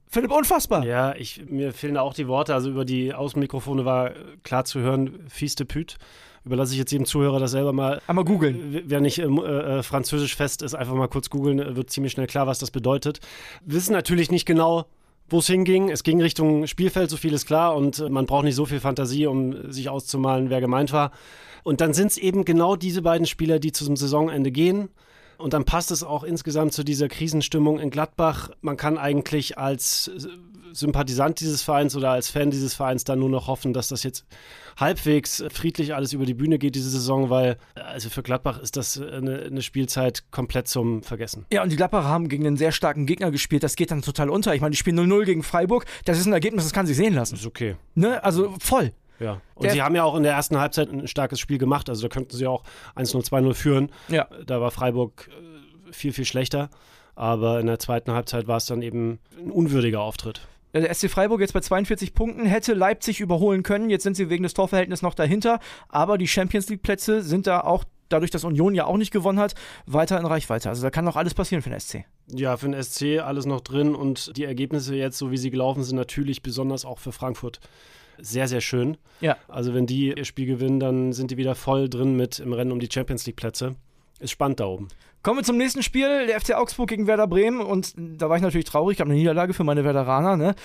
Philipp, 0.08 0.32
unfassbar. 0.32 0.86
Ja, 0.86 1.14
ich, 1.16 1.46
mir 1.50 1.74
fehlen 1.74 1.98
auch 1.98 2.14
die 2.14 2.28
Worte. 2.28 2.54
Also 2.54 2.70
über 2.70 2.86
die 2.86 3.14
Außenmikrofone 3.14 3.86
war 3.86 4.12
klar 4.44 4.66
zu 4.66 4.80
hören, 4.80 5.26
fies 5.28 5.56
de 5.56 5.66
pute. 5.66 5.96
Überlasse 6.46 6.74
ich 6.74 6.80
jetzt 6.80 6.92
jedem 6.92 7.06
Zuhörer 7.06 7.40
das 7.40 7.52
selber 7.52 7.74
mal. 7.74 8.02
Einmal 8.08 8.26
googeln. 8.26 8.84
Wer 8.86 9.02
nicht 9.02 9.18
ähm, 9.18 9.40
äh, 9.40 9.82
französisch 9.82 10.36
fest 10.36 10.62
ist, 10.62 10.76
einfach 10.76 10.94
mal 10.94 11.08
kurz 11.08 11.30
googeln, 11.30 11.76
wird 11.76 11.90
ziemlich 11.90 12.12
schnell 12.12 12.28
klar, 12.28 12.46
was 12.46 12.60
das 12.60 12.70
bedeutet. 12.70 13.20
Wissen 13.66 13.94
natürlich 13.94 14.30
nicht 14.30 14.46
genau, 14.46 14.86
wo 15.28 15.40
es 15.40 15.48
hinging. 15.48 15.90
Es 15.90 16.04
ging 16.04 16.22
Richtung 16.22 16.68
Spielfeld, 16.68 17.10
so 17.10 17.18
viel 17.18 17.34
ist 17.34 17.48
klar. 17.48 17.76
Und 17.76 18.00
äh, 18.00 18.10
man 18.10 18.28
braucht 18.28 18.44
nicht 18.44 18.56
so 18.56 18.66
viel 18.66 18.80
Fantasie, 18.80 19.26
um 19.26 19.72
sich 19.72 19.90
auszumalen, 19.90 20.52
wer 20.52 20.62
gemeint 20.62 20.94
war. 20.94 21.12
Und 21.64 21.82
dann 21.82 21.96
sind 21.96 22.12
es 22.12 22.18
eben 22.18 22.46
genau 22.46 22.76
diese 22.76 23.02
beiden 23.02 23.26
Spieler, 23.26 23.58
die 23.58 23.72
zum 23.72 23.96
Saisonende 23.96 24.52
gehen. 24.52 24.90
Und 25.38 25.54
dann 25.54 25.66
passt 25.66 25.90
es 25.90 26.04
auch 26.04 26.24
insgesamt 26.24 26.74
zu 26.74 26.84
dieser 26.84 27.08
Krisenstimmung 27.08 27.80
in 27.80 27.90
Gladbach. 27.90 28.52
Man 28.62 28.78
kann 28.78 28.98
eigentlich 28.98 29.58
als 29.58 30.12
Sympathisant 30.77 31.39
dieses 31.39 31.62
Vereins 31.62 31.95
oder 31.95 32.12
als 32.12 32.30
Fan 32.30 32.51
dieses 32.51 32.74
Vereins 32.74 33.04
dann 33.04 33.19
nur 33.19 33.30
noch 33.30 33.48
hoffen, 33.48 33.74
dass 33.74 33.88
das 33.88 34.04
jetzt 34.04 34.25
halbwegs 34.77 35.44
friedlich 35.51 35.95
alles 35.95 36.13
über 36.13 36.25
die 36.25 36.33
Bühne 36.33 36.57
geht 36.60 36.75
diese 36.75 36.89
Saison, 36.89 37.30
weil 37.30 37.57
also 37.75 38.10
für 38.10 38.24
Gladbach 38.24 38.60
ist 38.60 38.75
das 38.77 39.00
eine, 39.01 39.39
eine 39.44 39.62
Spielzeit 39.62 40.24
komplett 40.31 40.68
zum 40.68 41.01
Vergessen. 41.04 41.45
Ja, 41.51 41.63
und 41.63 41.72
die 41.72 41.75
Gladbacher 41.77 42.07
haben 42.07 42.27
gegen 42.30 42.45
einen 42.45 42.57
sehr 42.57 42.72
starken 42.72 43.06
Gegner 43.06 43.31
gespielt. 43.31 43.63
Das 43.63 43.75
geht 43.75 43.92
dann 43.92 44.01
total 44.01 44.30
unter. 44.30 44.54
Ich 44.54 44.62
meine, 44.62 44.72
die 44.72 44.77
spielen 44.77 45.00
0-0 45.00 45.25
gegen 45.25 45.44
Freiburg. 45.44 45.86
Das 46.06 46.19
ist 46.19 46.25
ein 46.25 46.33
Ergebnis, 46.33 46.63
das 46.66 46.74
kann 46.74 46.86
sich 46.88 46.98
sehen 46.98 47.13
lassen. 47.13 47.36
Ist 47.36 47.45
okay. 47.45 47.75
Ne? 47.94 48.24
Also 48.24 48.54
voll. 48.60 48.92
Ja. 49.19 49.39
Und 49.56 49.63
Der- 49.63 49.72
sie 49.72 49.81
haben 49.81 49.95
ja 49.95 50.04
auch 50.04 50.16
in 50.16 50.24
der 50.24 50.33
ersten 50.33 50.57
Halbzeit 50.60 50.92
ein 50.92 51.07
starkes 51.07 51.39
Spiel 51.39 51.57
gemacht. 51.57 51.89
Also 51.89 52.01
da 52.01 52.13
könnten 52.13 52.36
sie 52.36 52.48
auch 52.48 52.63
1-0, 52.95 53.24
2-0 53.24 53.54
führen. 53.54 53.89
Ja. 54.10 54.27
Da 54.45 54.60
war 54.60 54.72
Freiburg 54.72 55.30
äh, 55.30 55.94
viel, 55.94 56.12
viel 56.12 56.25
schlechter. 56.25 56.69
Aber 57.18 57.62
in 57.62 57.68
der 57.68 57.80
zweiten 57.80 58.12
Halbzeit 58.12 58.48
war 58.50 58.57
es 58.57 58.66
dann 58.66 58.81
eben 58.81 59.19
ein 59.39 59.50
unwürdiger 59.51 60.01
Auftritt. 60.01 60.42
Der 60.81 60.94
SC 60.94 61.10
Freiburg 61.10 61.39
jetzt 61.39 61.54
bei 61.54 61.62
42 61.62 62.13
Punkten 62.13 62.45
hätte 62.45 62.74
Leipzig 62.74 63.22
überholen 63.22 63.63
können. 63.63 63.89
Jetzt 63.89 64.04
sind 64.04 64.16
sie 64.16 64.30
wegen 64.30 64.44
des 64.44 64.54
Torverhältnisses 64.54 65.04
noch 65.04 65.13
dahinter. 65.13 65.60
Aber 65.88 66.18
die 66.18 66.27
Champions 66.27 66.68
League 66.68 66.83
Plätze 66.83 67.22
sind 67.22 67.48
da 67.48 67.62
auch, 67.62 67.86
dadurch, 68.10 68.30
dass 68.30 68.44
Union 68.44 68.75
ja 68.75 68.86
auch 68.86 68.98
nicht 68.98 69.12
gewonnen 69.12 69.39
hat, 69.39 69.56
weiter 69.86 70.19
in 70.19 70.25
Reichweite. 70.25 70.68
Also 70.68 70.81
da 70.81 70.89
kann 70.89 71.06
noch 71.06 71.16
alles 71.16 71.33
passieren 71.33 71.62
für 71.62 71.69
den 71.69 71.80
SC. 71.80 72.04
Ja, 72.27 72.57
für 72.57 72.69
den 72.69 72.83
SC 72.83 73.19
alles 73.24 73.45
noch 73.45 73.62
drin 73.62 73.95
und 73.95 74.36
die 74.36 74.44
Ergebnisse 74.44 74.95
jetzt, 74.95 75.18
so 75.18 75.31
wie 75.31 75.38
sie 75.38 75.50
gelaufen 75.50 75.81
sind, 75.81 75.95
natürlich 75.95 76.42
besonders 76.42 76.83
auch 76.83 77.00
für 77.00 77.13
Frankfurt 77.13 77.62
sehr, 78.18 78.48
sehr 78.50 78.62
schön. 78.62 78.98
Ja. 79.22 79.38
Also 79.48 79.74
wenn 79.74 79.86
die 79.86 80.13
ihr 80.13 80.25
Spiel 80.25 80.45
gewinnen, 80.45 80.81
dann 80.81 81.13
sind 81.13 81.31
die 81.31 81.38
wieder 81.38 81.56
voll 81.56 81.89
drin 81.89 82.16
mit 82.18 82.39
im 82.39 82.51
Rennen 82.51 82.74
um 82.74 82.80
die 82.80 82.89
Champions 82.92 83.25
League 83.25 83.38
Plätze. 83.38 83.75
Ist 84.25 84.31
spannend 84.31 84.60
da 84.60 84.66
oben. 84.66 84.88
Kommen 85.22 85.38
wir 85.38 85.44
zum 85.44 85.57
nächsten 85.57 85.83
Spiel, 85.83 86.25
der 86.25 86.42
FC 86.42 86.56
Augsburg 86.56 86.89
gegen 86.89 87.06
Werder 87.06 87.27
Bremen. 87.27 87.62
Und 87.62 87.94
da 87.95 88.27
war 88.27 88.38
ich 88.38 88.42
natürlich 88.42 88.66
traurig, 88.66 88.98
gab 88.98 89.06
eine 89.06 89.13
Niederlage 89.13 89.54
für 89.54 89.63
meine 89.63 89.83
Werderaner. 89.83 90.36
Ne? 90.36 90.56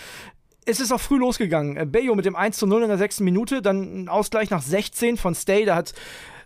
Es 0.64 0.80
ist 0.80 0.92
auch 0.92 1.00
früh 1.00 1.18
losgegangen. 1.18 1.76
Äh, 1.76 1.84
Bayo 1.84 2.14
mit 2.14 2.24
dem 2.24 2.36
1 2.36 2.56
zu 2.56 2.66
0 2.66 2.84
in 2.84 2.88
der 2.88 2.96
sechsten 2.96 3.24
Minute, 3.24 3.60
dann 3.60 4.04
ein 4.04 4.08
Ausgleich 4.08 4.48
nach 4.48 4.62
16 4.62 5.18
von 5.18 5.34
Stay. 5.34 5.66
Da 5.66 5.76
hat 5.76 5.92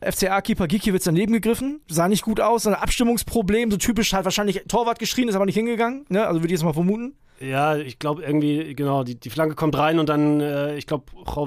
FCA-Keeper 0.01 0.67
Gikiewicz 0.67 1.05
daneben 1.05 1.33
gegriffen. 1.33 1.83
Sah 1.87 2.09
nicht 2.09 2.25
gut 2.25 2.41
aus, 2.41 2.67
ein 2.67 2.75
Abstimmungsproblem. 2.75 3.71
So 3.71 3.77
typisch 3.77 4.13
halt 4.13 4.25
wahrscheinlich 4.25 4.65
Torwart 4.67 4.99
geschrien, 4.99 5.29
ist 5.29 5.37
aber 5.37 5.47
nicht 5.47 5.55
hingegangen. 5.55 6.05
Ne? 6.09 6.27
Also 6.27 6.41
würde 6.41 6.49
ich 6.49 6.59
jetzt 6.59 6.65
mal 6.65 6.73
vermuten. 6.73 7.15
Ja, 7.39 7.77
ich 7.77 8.01
glaube 8.01 8.23
irgendwie, 8.23 8.75
genau, 8.75 9.05
die, 9.05 9.19
die 9.19 9.31
Flanke 9.31 9.55
kommt 9.55 9.77
rein 9.77 10.01
und 10.01 10.09
dann, 10.09 10.41
äh, 10.41 10.77
ich 10.77 10.89
glaube, 10.89 11.05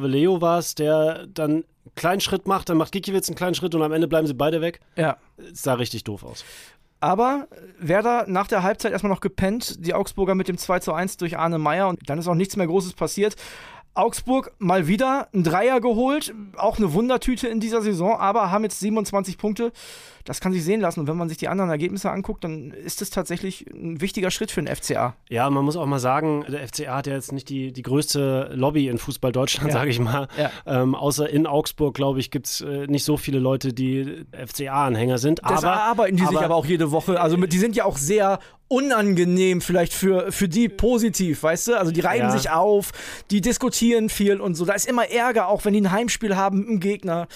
Leo 0.07 0.39
war 0.39 0.59
es, 0.59 0.75
der 0.75 1.27
dann 1.27 1.65
kleinen 1.97 2.21
Schritt 2.21 2.47
macht, 2.47 2.69
dann 2.69 2.77
macht 2.77 2.93
Gikiewicz 2.93 3.27
einen 3.27 3.35
kleinen 3.35 3.55
Schritt 3.55 3.75
und 3.75 3.81
am 3.81 3.91
Ende 3.91 4.07
bleiben 4.07 4.27
sie 4.27 4.33
beide 4.33 4.61
weg. 4.61 4.79
Ja. 4.95 5.17
Es 5.37 5.63
sah 5.63 5.73
richtig 5.73 6.05
doof 6.05 6.23
aus. 6.23 6.45
Aber 6.99 7.47
Werder 7.79 8.25
nach 8.27 8.47
der 8.47 8.63
Halbzeit 8.63 8.91
erstmal 8.91 9.11
noch 9.11 9.19
gepennt. 9.19 9.85
Die 9.85 9.93
Augsburger 9.93 10.33
mit 10.33 10.47
dem 10.47 10.57
2 10.57 10.79
zu 10.79 10.93
1 10.93 11.17
durch 11.17 11.37
Arne 11.37 11.59
Meyer 11.59 11.89
und 11.89 11.99
dann 12.09 12.17
ist 12.17 12.27
auch 12.27 12.33
nichts 12.33 12.55
mehr 12.55 12.65
Großes 12.65 12.93
passiert. 12.93 13.35
Augsburg 13.97 14.51
mal 14.59 14.87
wieder 14.87 15.27
ein 15.33 15.43
Dreier 15.43 15.81
geholt, 15.81 16.33
auch 16.55 16.77
eine 16.77 16.93
Wundertüte 16.93 17.47
in 17.47 17.59
dieser 17.59 17.81
Saison, 17.81 18.15
aber 18.17 18.51
haben 18.51 18.63
jetzt 18.63 18.79
27 18.79 19.37
Punkte. 19.37 19.71
Das 20.23 20.41
kann 20.41 20.51
sich 20.51 20.63
sehen 20.65 20.81
lassen. 20.81 20.99
Und 20.99 21.07
wenn 21.07 21.15
man 21.15 21.29
sich 21.29 21.37
die 21.37 21.47
anderen 21.47 21.69
Ergebnisse 21.69 22.11
anguckt, 22.11 22.43
dann 22.43 22.71
ist 22.71 23.01
es 23.01 23.09
tatsächlich 23.11 23.65
ein 23.71 24.01
wichtiger 24.01 24.29
Schritt 24.29 24.51
für 24.51 24.61
den 24.61 24.73
FCA. 24.75 25.15
Ja, 25.29 25.49
man 25.49 25.63
muss 25.63 25.77
auch 25.77 25.85
mal 25.85 25.99
sagen, 25.99 26.43
der 26.49 26.67
FCA 26.67 26.97
hat 26.97 27.07
ja 27.07 27.13
jetzt 27.13 27.31
nicht 27.31 27.47
die, 27.47 27.71
die 27.71 27.81
größte 27.81 28.51
Lobby 28.53 28.89
in 28.89 28.97
Fußball 28.97 29.31
Deutschland, 29.31 29.69
Ja. 29.69 29.73
sage 29.79 29.89
ich 29.89 29.99
mal. 30.01 30.27
Ja. 30.37 30.51
Ähm, 30.65 30.95
außer 30.95 31.29
in 31.29 31.47
Augsburg, 31.47 31.93
glaube 31.95 32.19
ich, 32.19 32.29
gibt 32.29 32.47
es 32.47 32.59
äh, 32.59 32.87
nicht 32.87 33.05
so 33.05 33.15
viele 33.15 33.39
Leute, 33.39 33.71
die 33.71 34.25
FCA-Anhänger 34.33 35.17
sind. 35.17 35.39
Das 35.47 35.63
aber 35.63 35.81
arbeiten 35.81 36.17
die 36.17 36.25
sich 36.25 36.37
aber 36.37 36.55
auch 36.55 36.65
jede 36.65 36.91
Woche. 36.91 37.21
Also 37.21 37.37
die 37.37 37.57
sind 37.57 37.77
ja 37.77 37.85
auch 37.85 37.97
sehr 37.97 38.39
unangenehm 38.67 39.61
vielleicht 39.61 39.93
für, 39.93 40.31
für 40.31 40.47
die 40.49 40.67
positiv, 40.69 41.43
weißt 41.43 41.69
du? 41.69 41.79
Also 41.79 41.91
die 41.91 42.01
reiben 42.01 42.25
Ja. 42.27 42.31
sich 42.37 42.49
auf, 42.49 42.91
die 43.31 43.41
diskutieren 43.41 44.09
viel 44.09 44.41
und 44.41 44.55
so. 44.55 44.65
Da 44.65 44.73
ist 44.73 44.87
immer 44.87 45.09
Ärger, 45.09 45.47
auch 45.47 45.63
wenn 45.65 45.73
die 45.73 45.81
ein 45.81 45.91
Heimspiel 45.91 46.35
haben 46.35 46.59
mit 46.59 46.67
dem 46.67 46.79
Gegner. 46.79 47.27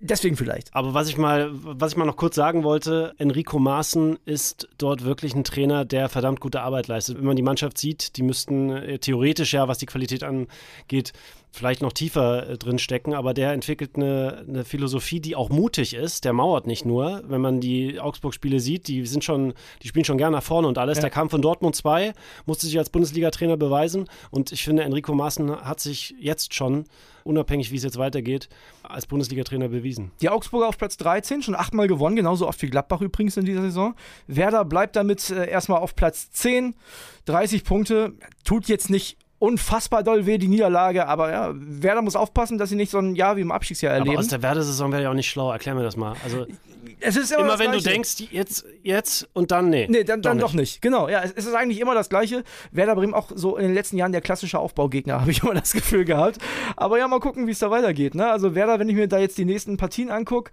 Deswegen 0.00 0.36
vielleicht. 0.36 0.72
Aber 0.76 0.94
was 0.94 1.08
ich 1.08 1.16
mal, 1.18 1.50
was 1.52 1.92
ich 1.92 1.96
mal 1.98 2.04
noch 2.04 2.16
kurz 2.16 2.36
sagen 2.36 2.62
wollte, 2.62 3.14
Enrico 3.18 3.58
Maaßen 3.58 4.18
ist 4.26 4.68
dort 4.78 5.04
wirklich 5.04 5.34
ein 5.34 5.42
Trainer, 5.42 5.84
der 5.84 6.08
verdammt 6.08 6.38
gute 6.40 6.60
Arbeit 6.60 6.86
leistet. 6.86 7.18
Wenn 7.18 7.24
man 7.24 7.34
die 7.34 7.42
Mannschaft 7.42 7.78
sieht, 7.78 8.16
die 8.16 8.22
müssten 8.22 8.70
äh, 8.70 8.98
theoretisch 9.00 9.52
ja, 9.54 9.66
was 9.66 9.78
die 9.78 9.86
Qualität 9.86 10.22
angeht, 10.22 11.12
vielleicht 11.50 11.82
noch 11.82 11.92
tiefer 11.92 12.48
äh, 12.48 12.58
drin 12.58 12.78
stecken, 12.78 13.14
aber 13.14 13.34
der 13.34 13.52
entwickelt 13.52 13.96
eine, 13.96 14.44
eine, 14.46 14.64
Philosophie, 14.64 15.20
die 15.20 15.36
auch 15.36 15.48
mutig 15.48 15.94
ist. 15.94 16.24
Der 16.24 16.32
mauert 16.32 16.66
nicht 16.66 16.84
nur. 16.84 17.22
Wenn 17.26 17.40
man 17.40 17.60
die 17.60 18.00
Augsburg-Spiele 18.00 18.60
sieht, 18.60 18.88
die 18.88 19.06
sind 19.06 19.24
schon, 19.24 19.54
die 19.82 19.88
spielen 19.88 20.04
schon 20.04 20.18
gerne 20.18 20.36
nach 20.36 20.42
vorne 20.42 20.68
und 20.68 20.78
alles. 20.78 20.98
Ja. 20.98 21.02
Der 21.02 21.10
kam 21.10 21.30
von 21.30 21.42
Dortmund 21.42 21.74
2, 21.76 22.12
musste 22.46 22.66
sich 22.66 22.78
als 22.78 22.90
Bundesliga-Trainer 22.90 23.56
beweisen 23.56 24.08
und 24.30 24.52
ich 24.52 24.64
finde, 24.64 24.82
Enrico 24.82 25.14
Maaßen 25.14 25.62
hat 25.62 25.80
sich 25.80 26.14
jetzt 26.20 26.54
schon, 26.54 26.84
unabhängig 27.24 27.70
wie 27.70 27.76
es 27.76 27.84
jetzt 27.84 27.98
weitergeht, 27.98 28.48
als 28.82 29.06
Bundesliga-Trainer 29.06 29.68
bewiesen. 29.68 30.12
Die 30.20 30.28
Augsburger 30.28 30.68
auf 30.68 30.78
Platz 30.78 30.96
13, 30.96 31.42
schon 31.42 31.54
achtmal 31.54 31.88
gewonnen, 31.88 32.16
genauso 32.16 32.46
oft 32.46 32.60
wie 32.62 32.70
Gladbach 32.70 33.00
übrigens 33.00 33.36
in 33.36 33.44
dieser 33.44 33.62
Saison. 33.62 33.94
Werder 34.26 34.64
bleibt 34.64 34.96
damit 34.96 35.30
äh, 35.30 35.48
erstmal 35.48 35.80
auf 35.80 35.94
Platz 35.94 36.30
10, 36.30 36.74
30 37.26 37.64
Punkte, 37.64 38.14
tut 38.44 38.68
jetzt 38.68 38.90
nicht 38.90 39.18
unfassbar 39.38 40.02
doll 40.02 40.26
weh, 40.26 40.38
die 40.38 40.48
Niederlage. 40.48 41.06
Aber 41.06 41.30
ja, 41.30 41.52
Werder 41.54 42.02
muss 42.02 42.16
aufpassen, 42.16 42.58
dass 42.58 42.70
sie 42.70 42.76
nicht 42.76 42.90
so 42.90 42.98
ein 42.98 43.14
Jahr 43.14 43.36
wie 43.36 43.42
im 43.42 43.52
Abstiegsjahr 43.52 43.92
erleben. 43.92 44.10
Aber 44.10 44.20
aus 44.20 44.28
der 44.28 44.42
Werder-Saison 44.42 44.92
wäre 44.92 45.02
ja 45.02 45.10
auch 45.10 45.14
nicht 45.14 45.28
schlau. 45.28 45.52
Erklär 45.52 45.74
mir 45.74 45.82
das 45.82 45.96
mal. 45.96 46.16
Also, 46.24 46.46
es 47.00 47.16
ist 47.16 47.30
immer, 47.30 47.42
immer 47.42 47.58
wenn 47.58 47.70
Gleiche. 47.70 47.84
du 47.84 47.90
denkst, 47.90 48.16
jetzt, 48.30 48.64
jetzt 48.82 49.28
und 49.32 49.50
dann 49.50 49.70
nee. 49.70 49.86
Nee, 49.88 50.04
dann, 50.04 50.22
dann 50.22 50.38
doch, 50.38 50.52
nicht. 50.52 50.54
doch 50.54 50.60
nicht. 50.60 50.82
Genau, 50.82 51.08
ja, 51.08 51.22
es 51.22 51.32
ist 51.32 51.54
eigentlich 51.54 51.80
immer 51.80 51.94
das 51.94 52.08
Gleiche. 52.08 52.42
Werder 52.72 52.96
Bremen 52.96 53.14
auch 53.14 53.30
so 53.34 53.56
in 53.56 53.64
den 53.64 53.74
letzten 53.74 53.96
Jahren 53.96 54.12
der 54.12 54.20
klassische 54.20 54.58
Aufbaugegner, 54.58 55.20
habe 55.20 55.30
ich 55.30 55.42
immer 55.42 55.54
das 55.54 55.72
Gefühl 55.72 56.04
gehabt. 56.04 56.38
Aber 56.76 56.98
ja, 56.98 57.06
mal 57.06 57.20
gucken, 57.20 57.46
wie 57.46 57.52
es 57.52 57.60
da 57.60 57.70
weitergeht. 57.70 58.14
Ne? 58.14 58.28
Also 58.30 58.54
Werder, 58.54 58.78
wenn 58.78 58.88
ich 58.88 58.96
mir 58.96 59.08
da 59.08 59.18
jetzt 59.18 59.38
die 59.38 59.44
nächsten 59.44 59.76
Partien 59.76 60.10
angucke, 60.10 60.50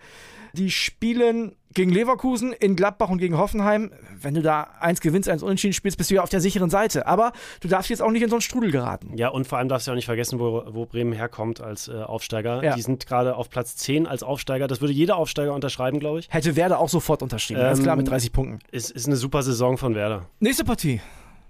die 0.54 0.70
spielen 0.70 1.56
gegen 1.76 1.92
Leverkusen, 1.92 2.54
in 2.54 2.76
Gladbach 2.76 3.10
und 3.10 3.20
gegen 3.20 3.38
Hoffenheim. 3.38 3.92
Wenn 4.20 4.34
du 4.34 4.42
da 4.42 4.70
eins 4.80 5.02
gewinnst, 5.02 5.30
eins 5.30 5.44
unentschieden 5.44 5.74
spielst, 5.74 5.98
bist 5.98 6.10
du 6.10 6.16
ja 6.16 6.24
auf 6.24 6.30
der 6.30 6.42
sicheren 6.42 6.70
Seite. 6.70 7.06
Aber 7.06 7.34
du 7.60 7.68
darfst 7.68 7.90
jetzt 7.90 8.02
auch 8.02 8.10
nicht 8.10 8.24
in 8.24 8.30
so 8.30 8.38
einen 8.38 8.42
Strudel 8.42 8.72
geraten. 8.72 9.16
Ja, 9.18 9.30
und 9.30 9.46
vor 9.46 9.60
allem 9.60 9.70
darfst 9.70 9.88
du 9.88 9.92
auch 9.92 9.96
nicht 9.96 10.06
vergessen, 10.06 10.40
wo, 10.40 10.64
wo 10.68 10.86
Bremen 10.86 11.14
herkommt 11.14 11.62
als 11.62 11.88
äh, 11.88 12.02
Aufsteiger. 12.02 12.64
Ja. 12.64 12.76
Die 12.76 12.82
sind 12.82 13.06
gerade 13.06 13.36
auf 13.36 13.50
Platz 13.50 13.76
10 13.76 14.08
als 14.08 14.24
Aufsteiger. 14.24 14.68
Das 14.68 14.82
würde 14.82 14.94
jeder 14.94 15.18
Aufsteiger 15.18 15.54
unterschreiben, 15.54 16.00
glaube 16.00 16.20
ich. 16.20 16.28
Hätte 16.32 16.56
Werder 16.56 16.80
auch 16.80 16.90
sofort 16.90 17.22
unterschrieben. 17.22 17.60
Ähm, 17.60 17.68
ganz 17.68 17.84
klar 17.84 17.96
mit 17.96 18.10
30 18.10 18.32
Punkten. 18.32 18.60
Ist, 18.72 18.90
ist 18.90 19.06
eine 19.06 19.18
super 19.18 19.44
Saison 19.44 19.78
von 19.78 19.94
Werder. 19.94 20.28
Nächste 20.40 20.64
Partie. 20.64 21.02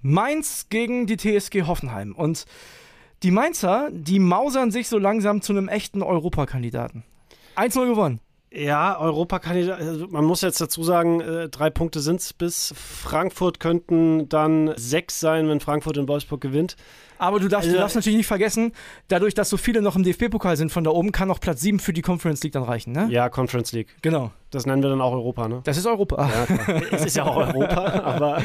Mainz 0.02 0.68
gegen 0.70 1.08
die 1.08 1.18
TSG 1.18 1.64
Hoffenheim. 1.64 2.14
Und 2.14 2.46
die 3.24 3.32
Mainzer, 3.32 3.90
die 3.92 4.20
mausern 4.20 4.72
sich 4.72 4.88
so 4.88 4.98
langsam 4.98 5.42
zu 5.42 5.54
einem 5.54 5.68
echten 5.68 6.04
Europakandidaten. 6.04 7.04
1-0 7.56 7.88
gewonnen. 7.88 8.20
Ja, 8.56 9.00
Europakandidat. 9.00 9.80
Also 9.80 10.08
man 10.08 10.24
muss 10.24 10.42
jetzt 10.42 10.62
dazu 10.62 10.84
sagen, 10.84 11.20
äh, 11.20 11.50
drei 11.50 11.70
Punkte 11.70 12.00
sind 12.00 12.22
es 12.22 12.32
bis 12.32 12.74
Frankfurt 12.78 13.60
könnten 13.60 14.30
dann 14.30 14.74
sechs 14.78 15.20
sein, 15.20 15.50
wenn 15.50 15.60
Frankfurt 15.60 15.98
in 15.98 16.08
Wolfsburg 16.08 16.42
gewinnt. 16.42 16.76
Aber 17.18 17.40
du 17.40 17.48
darfst, 17.48 17.68
also, 17.68 17.78
du 17.78 17.82
darfst 17.82 17.96
natürlich 17.96 18.18
nicht 18.18 18.28
vergessen, 18.28 18.74
dadurch, 19.08 19.34
dass 19.34 19.50
so 19.50 19.58
viele 19.58 19.82
noch 19.82 19.96
im 19.96 20.04
DFB-Pokal 20.04 20.58
sind 20.58 20.72
von 20.72 20.84
da 20.84 20.92
oben, 20.92 21.12
kann 21.12 21.32
auch 21.32 21.40
Platz 21.40 21.62
7 21.62 21.80
für 21.80 21.94
die 21.94 22.02
Conference 22.02 22.44
League 22.44 22.54
dann 22.54 22.64
reichen, 22.64 22.92
ne? 22.92 23.08
Ja, 23.10 23.30
Conference 23.30 23.72
League. 23.72 23.96
Genau. 24.02 24.32
Das 24.52 24.66
nennen 24.66 24.84
wir 24.84 24.90
dann 24.90 25.02
auch 25.02 25.14
Europa, 25.14 25.48
ne? 25.48 25.62
Das 25.64 25.78
ist 25.78 25.86
Europa. 25.86 26.30
Ja, 26.30 26.76
es 26.92 27.06
ist 27.06 27.16
ja 27.16 27.24
auch 27.24 27.38
Europa, 27.38 27.86
aber, 28.04 28.42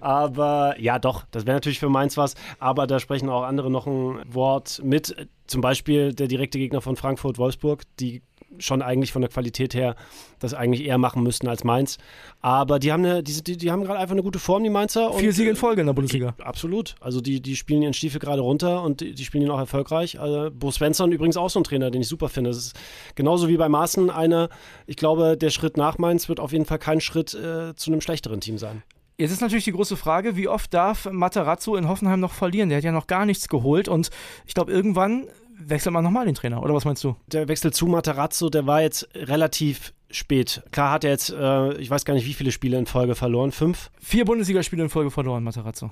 aber 0.00 0.74
ja, 0.80 0.98
doch, 0.98 1.24
das 1.30 1.46
wäre 1.46 1.56
natürlich 1.56 1.78
für 1.78 1.88
Mainz 1.88 2.16
was. 2.16 2.34
Aber 2.58 2.86
da 2.86 2.98
sprechen 2.98 3.28
auch 3.28 3.42
andere 3.42 3.70
noch 3.70 3.86
ein 3.86 4.20
Wort 4.26 4.80
mit. 4.84 5.28
Zum 5.46 5.60
Beispiel 5.60 6.12
der 6.12 6.26
direkte 6.26 6.58
Gegner 6.58 6.80
von 6.80 6.96
Frankfurt, 6.96 7.38
Wolfsburg, 7.38 7.82
die 8.00 8.22
schon 8.58 8.82
eigentlich 8.82 9.12
von 9.12 9.22
der 9.22 9.30
Qualität 9.30 9.74
her 9.74 9.96
das 10.38 10.54
eigentlich 10.54 10.86
eher 10.86 10.98
machen 10.98 11.22
müssten 11.22 11.48
als 11.48 11.64
Mainz. 11.64 11.98
Aber 12.40 12.78
die 12.78 12.92
haben, 12.92 13.04
eine, 13.04 13.22
die, 13.22 13.42
die, 13.42 13.56
die 13.56 13.70
haben 13.70 13.84
gerade 13.84 13.98
einfach 13.98 14.12
eine 14.12 14.22
gute 14.22 14.38
Form, 14.38 14.62
die 14.62 14.70
Mainzer. 14.70 15.12
Vier 15.14 15.32
Siege 15.32 15.50
in 15.50 15.56
Folge 15.56 15.80
in 15.80 15.86
der 15.86 15.94
Bundesliga. 15.94 16.34
Absolut. 16.42 16.94
Also 17.00 17.20
die, 17.20 17.40
die 17.40 17.56
spielen 17.56 17.82
ihren 17.82 17.94
Stiefel 17.94 18.20
gerade 18.20 18.42
runter 18.42 18.82
und 18.82 19.00
die, 19.00 19.14
die 19.14 19.24
spielen 19.24 19.44
ihn 19.44 19.50
auch 19.50 19.58
erfolgreich. 19.58 20.20
Also 20.20 20.50
Bo 20.52 20.70
Svensson 20.70 21.12
übrigens 21.12 21.36
auch 21.36 21.50
so 21.50 21.60
ein 21.60 21.64
Trainer, 21.64 21.90
den 21.90 22.02
ich 22.02 22.08
super 22.08 22.28
finde. 22.28 22.50
Das 22.50 22.58
ist 22.58 22.76
genauso 23.14 23.48
wie 23.48 23.56
bei 23.56 23.68
Maaßen 23.68 24.10
einer, 24.10 24.48
ich 24.86 24.96
glaube, 24.96 25.36
der 25.36 25.50
Schritt 25.50 25.76
nach 25.76 25.98
Mainz 25.98 26.28
wird 26.28 26.40
auf 26.40 26.52
jeden 26.52 26.66
Fall 26.66 26.78
kein 26.78 27.00
Schritt 27.00 27.34
äh, 27.34 27.74
zu 27.74 27.90
einem 27.90 28.00
schlechteren 28.00 28.40
Team 28.40 28.58
sein. 28.58 28.82
Jetzt 29.18 29.30
ist 29.30 29.40
natürlich 29.40 29.64
die 29.64 29.72
große 29.72 29.96
Frage, 29.96 30.36
wie 30.36 30.46
oft 30.46 30.74
darf 30.74 31.08
Materazzo 31.10 31.76
in 31.76 31.88
Hoffenheim 31.88 32.20
noch 32.20 32.34
verlieren? 32.34 32.68
Der 32.68 32.78
hat 32.78 32.84
ja 32.84 32.92
noch 32.92 33.06
gar 33.06 33.24
nichts 33.24 33.48
geholt 33.48 33.88
und 33.88 34.10
ich 34.46 34.52
glaube, 34.52 34.70
irgendwann 34.70 35.26
wechselt 35.58 35.92
man 35.92 36.04
nochmal 36.04 36.26
den 36.26 36.34
Trainer, 36.34 36.62
oder 36.62 36.74
was 36.74 36.84
meinst 36.84 37.02
du? 37.04 37.16
Der 37.26 37.48
Wechsel 37.48 37.72
zu 37.72 37.86
Materazzo, 37.86 38.50
der 38.50 38.66
war 38.66 38.82
jetzt 38.82 39.08
relativ 39.14 39.92
spät. 40.10 40.62
Klar 40.70 40.92
hat 40.92 41.04
er 41.04 41.10
jetzt, 41.10 41.30
äh, 41.30 41.74
ich 41.78 41.90
weiß 41.90 42.04
gar 42.04 42.14
nicht, 42.14 42.26
wie 42.26 42.34
viele 42.34 42.52
Spiele 42.52 42.78
in 42.78 42.86
Folge 42.86 43.14
verloren. 43.14 43.52
Fünf? 43.52 43.90
Vier 44.00 44.24
Bundesligaspiele 44.24 44.82
in 44.82 44.90
Folge 44.90 45.10
verloren, 45.10 45.42
Materazzo. 45.42 45.90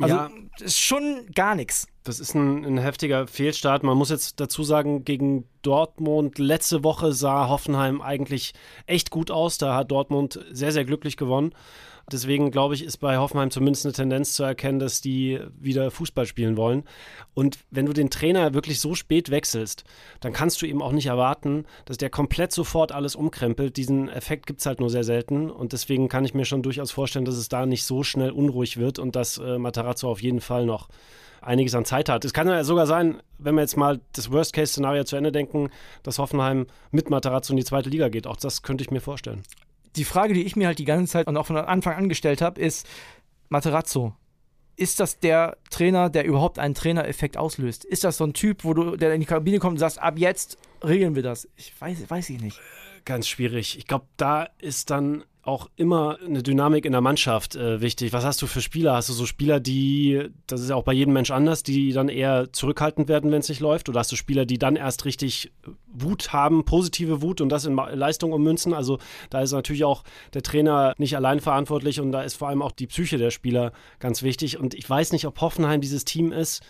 Also 0.00 0.14
ja, 0.14 0.30
ist 0.60 0.78
schon 0.78 1.26
gar 1.34 1.54
nichts. 1.54 1.86
Das 2.02 2.18
ist 2.18 2.34
ein, 2.34 2.64
ein, 2.64 2.78
heftiger 2.78 3.26
Fehlstart. 3.26 3.82
Man 3.82 3.96
muss 3.96 4.10
jetzt 4.10 4.40
dazu 4.40 4.64
sagen, 4.64 5.04
gegen 5.04 5.44
Dortmund 5.60 6.38
letzte 6.38 6.82
Woche 6.82 7.12
sah 7.12 7.48
Hoffenheim 7.48 8.00
eigentlich 8.00 8.54
echt 8.86 9.10
gut 9.10 9.30
aus. 9.30 9.58
Da 9.58 9.76
hat 9.76 9.90
Dortmund 9.90 10.40
sehr, 10.50 10.72
sehr 10.72 10.84
glücklich 10.84 11.16
gewonnen. 11.16 11.54
Deswegen 12.10 12.50
glaube 12.50 12.74
ich, 12.74 12.84
ist 12.84 12.98
bei 12.98 13.16
Hoffenheim 13.16 13.50
zumindest 13.50 13.86
eine 13.86 13.92
Tendenz 13.92 14.34
zu 14.34 14.42
erkennen, 14.42 14.78
dass 14.78 15.00
die 15.00 15.40
wieder 15.58 15.90
Fußball 15.90 16.26
spielen 16.26 16.56
wollen. 16.56 16.84
Und 17.34 17.58
wenn 17.70 17.86
du 17.86 17.92
den 17.92 18.10
Trainer 18.10 18.54
wirklich 18.54 18.80
so 18.80 18.94
spät 18.94 19.30
wechselst, 19.30 19.84
dann 20.20 20.32
kannst 20.32 20.60
du 20.60 20.66
eben 20.66 20.82
auch 20.82 20.92
nicht 20.92 21.06
erwarten, 21.06 21.64
dass 21.84 21.98
der 21.98 22.10
komplett 22.10 22.52
sofort 22.52 22.92
alles 22.92 23.14
umkrempelt. 23.14 23.76
Diesen 23.76 24.08
Effekt 24.08 24.46
gibt 24.46 24.60
es 24.60 24.66
halt 24.66 24.80
nur 24.80 24.90
sehr 24.90 25.04
selten. 25.04 25.50
Und 25.50 25.72
deswegen 25.72 26.08
kann 26.08 26.24
ich 26.24 26.34
mir 26.34 26.44
schon 26.44 26.62
durchaus 26.62 26.90
vorstellen, 26.90 27.24
dass 27.24 27.36
es 27.36 27.48
da 27.48 27.66
nicht 27.66 27.84
so 27.84 28.02
schnell 28.02 28.30
unruhig 28.30 28.76
wird 28.76 28.98
und 28.98 29.16
dass 29.16 29.38
äh, 29.38 29.58
Matarazzo 29.58 30.10
auf 30.10 30.22
jeden 30.22 30.40
Fall 30.40 30.66
noch 30.66 30.88
einiges 31.40 31.74
an 31.74 31.84
Zeit 31.84 32.08
hat. 32.08 32.24
Es 32.24 32.32
kann 32.32 32.48
ja 32.48 32.62
sogar 32.64 32.86
sein, 32.86 33.20
wenn 33.38 33.54
wir 33.54 33.62
jetzt 33.62 33.76
mal 33.76 34.00
das 34.12 34.30
Worst-Case-Szenario 34.30 35.04
zu 35.04 35.16
Ende 35.16 35.32
denken, 35.32 35.70
dass 36.02 36.18
Hoffenheim 36.18 36.66
mit 36.90 37.10
Matarazzo 37.10 37.52
in 37.52 37.56
die 37.56 37.64
zweite 37.64 37.90
Liga 37.90 38.08
geht. 38.08 38.26
Auch 38.26 38.36
das 38.36 38.62
könnte 38.62 38.84
ich 38.84 38.90
mir 38.90 39.00
vorstellen 39.00 39.42
die 39.96 40.04
Frage, 40.04 40.34
die 40.34 40.44
ich 40.44 40.56
mir 40.56 40.66
halt 40.66 40.78
die 40.78 40.84
ganze 40.84 41.12
Zeit 41.12 41.26
und 41.26 41.36
auch 41.36 41.46
von 41.46 41.56
Anfang 41.56 41.94
an 41.94 42.08
gestellt 42.08 42.40
habe, 42.40 42.60
ist 42.60 42.86
Materazzo. 43.48 44.14
Ist 44.76 45.00
das 45.00 45.18
der 45.20 45.58
Trainer, 45.70 46.08
der 46.08 46.24
überhaupt 46.24 46.58
einen 46.58 46.74
Trainereffekt 46.74 47.36
auslöst? 47.36 47.84
Ist 47.84 48.04
das 48.04 48.16
so 48.16 48.24
ein 48.24 48.32
Typ, 48.32 48.64
wo 48.64 48.72
du, 48.72 48.96
der 48.96 49.12
in 49.14 49.20
die 49.20 49.26
Kabine 49.26 49.58
kommt 49.58 49.72
und 49.72 49.78
sagst, 49.78 50.00
ab 50.00 50.18
jetzt 50.18 50.56
regeln 50.82 51.14
wir 51.14 51.22
das? 51.22 51.48
Ich 51.56 51.78
weiß, 51.78 52.08
weiß 52.08 52.30
ich 52.30 52.40
nicht. 52.40 52.60
Ganz 53.04 53.28
schwierig. 53.28 53.76
Ich 53.76 53.86
glaube, 53.86 54.06
da 54.16 54.48
ist 54.58 54.90
dann 54.90 55.24
auch 55.44 55.68
immer 55.74 56.18
eine 56.24 56.42
Dynamik 56.42 56.84
in 56.84 56.92
der 56.92 57.00
Mannschaft 57.00 57.56
äh, 57.56 57.80
wichtig. 57.80 58.12
Was 58.12 58.24
hast 58.24 58.40
du 58.42 58.46
für 58.46 58.60
Spieler? 58.60 58.94
Hast 58.94 59.08
du 59.08 59.12
so 59.12 59.26
Spieler, 59.26 59.58
die, 59.58 60.28
das 60.46 60.60
ist 60.60 60.70
ja 60.70 60.76
auch 60.76 60.84
bei 60.84 60.92
jedem 60.92 61.14
Mensch 61.14 61.32
anders, 61.32 61.64
die 61.64 61.92
dann 61.92 62.08
eher 62.08 62.52
zurückhaltend 62.52 63.08
werden, 63.08 63.32
wenn 63.32 63.40
es 63.40 63.48
nicht 63.48 63.60
läuft? 63.60 63.88
Oder 63.88 63.98
hast 63.98 64.12
du 64.12 64.16
Spieler, 64.16 64.46
die 64.46 64.58
dann 64.58 64.76
erst 64.76 65.04
richtig 65.04 65.52
Wut 65.92 66.32
haben, 66.32 66.64
positive 66.64 67.22
Wut 67.22 67.40
und 67.40 67.48
das 67.48 67.64
in 67.64 67.74
Leistung 67.74 68.32
ummünzen? 68.32 68.72
Also 68.72 68.98
da 69.30 69.40
ist 69.40 69.50
natürlich 69.50 69.84
auch 69.84 70.04
der 70.32 70.42
Trainer 70.42 70.94
nicht 70.96 71.16
allein 71.16 71.40
verantwortlich 71.40 72.00
und 72.00 72.12
da 72.12 72.22
ist 72.22 72.36
vor 72.36 72.48
allem 72.48 72.62
auch 72.62 72.72
die 72.72 72.86
Psyche 72.86 73.18
der 73.18 73.32
Spieler 73.32 73.72
ganz 73.98 74.22
wichtig. 74.22 74.60
Und 74.60 74.74
ich 74.74 74.88
weiß 74.88 75.10
nicht, 75.10 75.26
ob 75.26 75.40
Hoffenheim 75.40 75.80
dieses 75.80 76.04
Team 76.04 76.30
ist, 76.30 76.62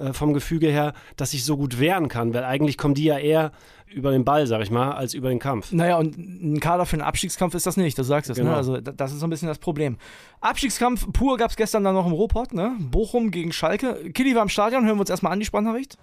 äh, 0.00 0.12
vom 0.12 0.32
Gefüge 0.32 0.68
her, 0.68 0.94
dass 1.16 1.34
ich 1.34 1.44
so 1.44 1.56
gut 1.56 1.78
wehren 1.78 2.08
kann, 2.08 2.34
weil 2.34 2.44
eigentlich 2.44 2.78
kommen 2.78 2.94
die 2.94 3.04
ja 3.04 3.18
eher 3.18 3.52
über 3.92 4.12
den 4.12 4.24
Ball, 4.24 4.46
sag 4.46 4.62
ich 4.62 4.70
mal, 4.70 4.92
als 4.92 5.14
über 5.14 5.28
den 5.28 5.38
Kampf. 5.38 5.72
Naja, 5.72 5.96
und 5.96 6.16
ein 6.16 6.60
Kader 6.60 6.86
für 6.86 6.94
einen 6.94 7.02
Abstiegskampf 7.02 7.54
ist 7.54 7.66
das 7.66 7.76
nicht, 7.76 7.98
du 7.98 8.02
sagst 8.02 8.30
es, 8.30 8.36
ne? 8.36 8.44
genau. 8.44 8.52
ne? 8.52 8.58
Also 8.58 8.80
das 8.80 9.12
ist 9.12 9.20
so 9.20 9.26
ein 9.26 9.30
bisschen 9.30 9.48
das 9.48 9.58
Problem. 9.58 9.96
Abstiegskampf 10.40 11.06
pur 11.12 11.36
gab 11.36 11.50
es 11.50 11.56
gestern 11.56 11.84
dann 11.84 11.94
noch 11.94 12.06
im 12.06 12.12
Ruhrpott, 12.12 12.54
ne? 12.54 12.72
Bochum 12.78 13.30
gegen 13.30 13.52
Schalke. 13.52 14.10
Kili 14.12 14.34
war 14.34 14.42
im 14.42 14.48
Stadion, 14.48 14.86
hören 14.86 14.96
wir 14.96 15.00
uns 15.00 15.10
erstmal 15.10 15.32
an 15.32 15.40
die 15.40 15.46
Sprachnachricht. 15.46 15.98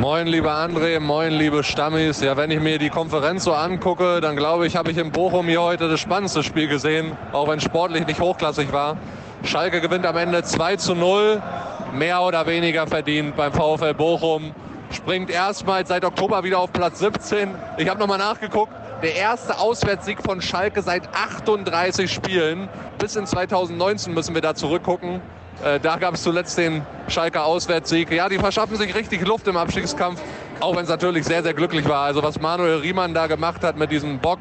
Moin, 0.00 0.26
lieber 0.26 0.52
André, 0.52 0.98
moin, 0.98 1.32
liebe 1.32 1.62
Stammis. 1.62 2.20
Ja, 2.20 2.36
wenn 2.36 2.50
ich 2.50 2.60
mir 2.60 2.78
die 2.78 2.88
Konferenz 2.88 3.44
so 3.44 3.52
angucke, 3.52 4.20
dann 4.20 4.36
glaube 4.36 4.66
ich, 4.66 4.76
habe 4.76 4.90
ich 4.90 4.96
in 4.96 5.10
Bochum 5.10 5.46
hier 5.46 5.60
heute 5.60 5.88
das 5.88 6.00
spannendste 6.00 6.42
Spiel 6.42 6.68
gesehen, 6.68 7.12
auch 7.32 7.48
wenn 7.48 7.60
sportlich 7.60 8.06
nicht 8.06 8.20
hochklassig 8.20 8.72
war. 8.72 8.96
Schalke 9.42 9.80
gewinnt 9.80 10.06
am 10.06 10.16
Ende 10.16 10.42
2 10.42 10.76
zu 10.76 10.94
0, 10.94 11.42
mehr 11.92 12.22
oder 12.22 12.46
weniger 12.46 12.86
verdient 12.86 13.36
beim 13.36 13.52
VfL 13.52 13.94
Bochum 13.94 14.54
springt 14.92 15.30
erstmals 15.30 15.88
seit 15.88 16.04
Oktober 16.04 16.42
wieder 16.44 16.58
auf 16.58 16.72
Platz 16.72 16.98
17. 16.98 17.50
Ich 17.78 17.88
habe 17.88 18.00
nochmal 18.00 18.18
nachgeguckt. 18.18 18.72
Der 19.02 19.14
erste 19.14 19.58
Auswärtssieg 19.58 20.22
von 20.22 20.42
Schalke 20.42 20.82
seit 20.82 21.08
38 21.14 22.12
Spielen. 22.12 22.68
Bis 22.98 23.16
in 23.16 23.26
2019 23.26 24.12
müssen 24.12 24.34
wir 24.34 24.42
da 24.42 24.54
zurückgucken. 24.54 25.20
Äh, 25.64 25.80
da 25.80 25.96
gab 25.96 26.14
es 26.14 26.22
zuletzt 26.22 26.58
den 26.58 26.82
Schalker 27.08 27.44
Auswärtssieg. 27.44 28.10
Ja, 28.12 28.28
die 28.28 28.38
verschaffen 28.38 28.76
sich 28.76 28.94
richtig 28.94 29.26
Luft 29.26 29.46
im 29.46 29.56
Abstiegskampf, 29.56 30.20
auch 30.60 30.76
wenn 30.76 30.84
es 30.84 30.90
natürlich 30.90 31.24
sehr, 31.24 31.42
sehr 31.42 31.54
glücklich 31.54 31.88
war. 31.88 32.02
Also 32.04 32.22
was 32.22 32.40
Manuel 32.40 32.78
Riemann 32.78 33.14
da 33.14 33.26
gemacht 33.26 33.62
hat 33.62 33.76
mit 33.76 33.90
diesem 33.90 34.18
Bock, 34.18 34.38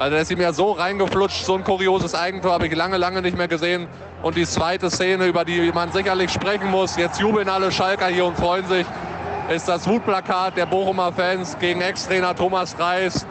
also 0.00 0.10
der 0.10 0.22
ist 0.22 0.30
ihm 0.32 0.40
ja 0.40 0.52
so 0.52 0.72
reingeflutscht, 0.72 1.44
so 1.44 1.54
ein 1.54 1.62
kurioses 1.62 2.16
Eigentor 2.16 2.52
habe 2.52 2.66
ich 2.66 2.74
lange, 2.74 2.96
lange 2.96 3.22
nicht 3.22 3.36
mehr 3.36 3.48
gesehen. 3.48 3.86
Und 4.22 4.36
die 4.36 4.46
zweite 4.46 4.90
Szene, 4.90 5.26
über 5.26 5.44
die 5.44 5.70
man 5.72 5.92
sicherlich 5.92 6.32
sprechen 6.32 6.70
muss, 6.70 6.96
jetzt 6.96 7.20
jubeln 7.20 7.48
alle 7.48 7.70
Schalker 7.70 8.06
hier 8.06 8.24
und 8.24 8.36
freuen 8.36 8.66
sich 8.66 8.86
ist 9.50 9.66
das 9.66 9.86
Wutplakat 9.88 10.56
der 10.56 10.66
Bochumer 10.66 11.12
Fans 11.12 11.58
gegen 11.58 11.80
Ex-Trainer 11.80 12.36
Thomas 12.36 12.78
Reis. 12.78 13.26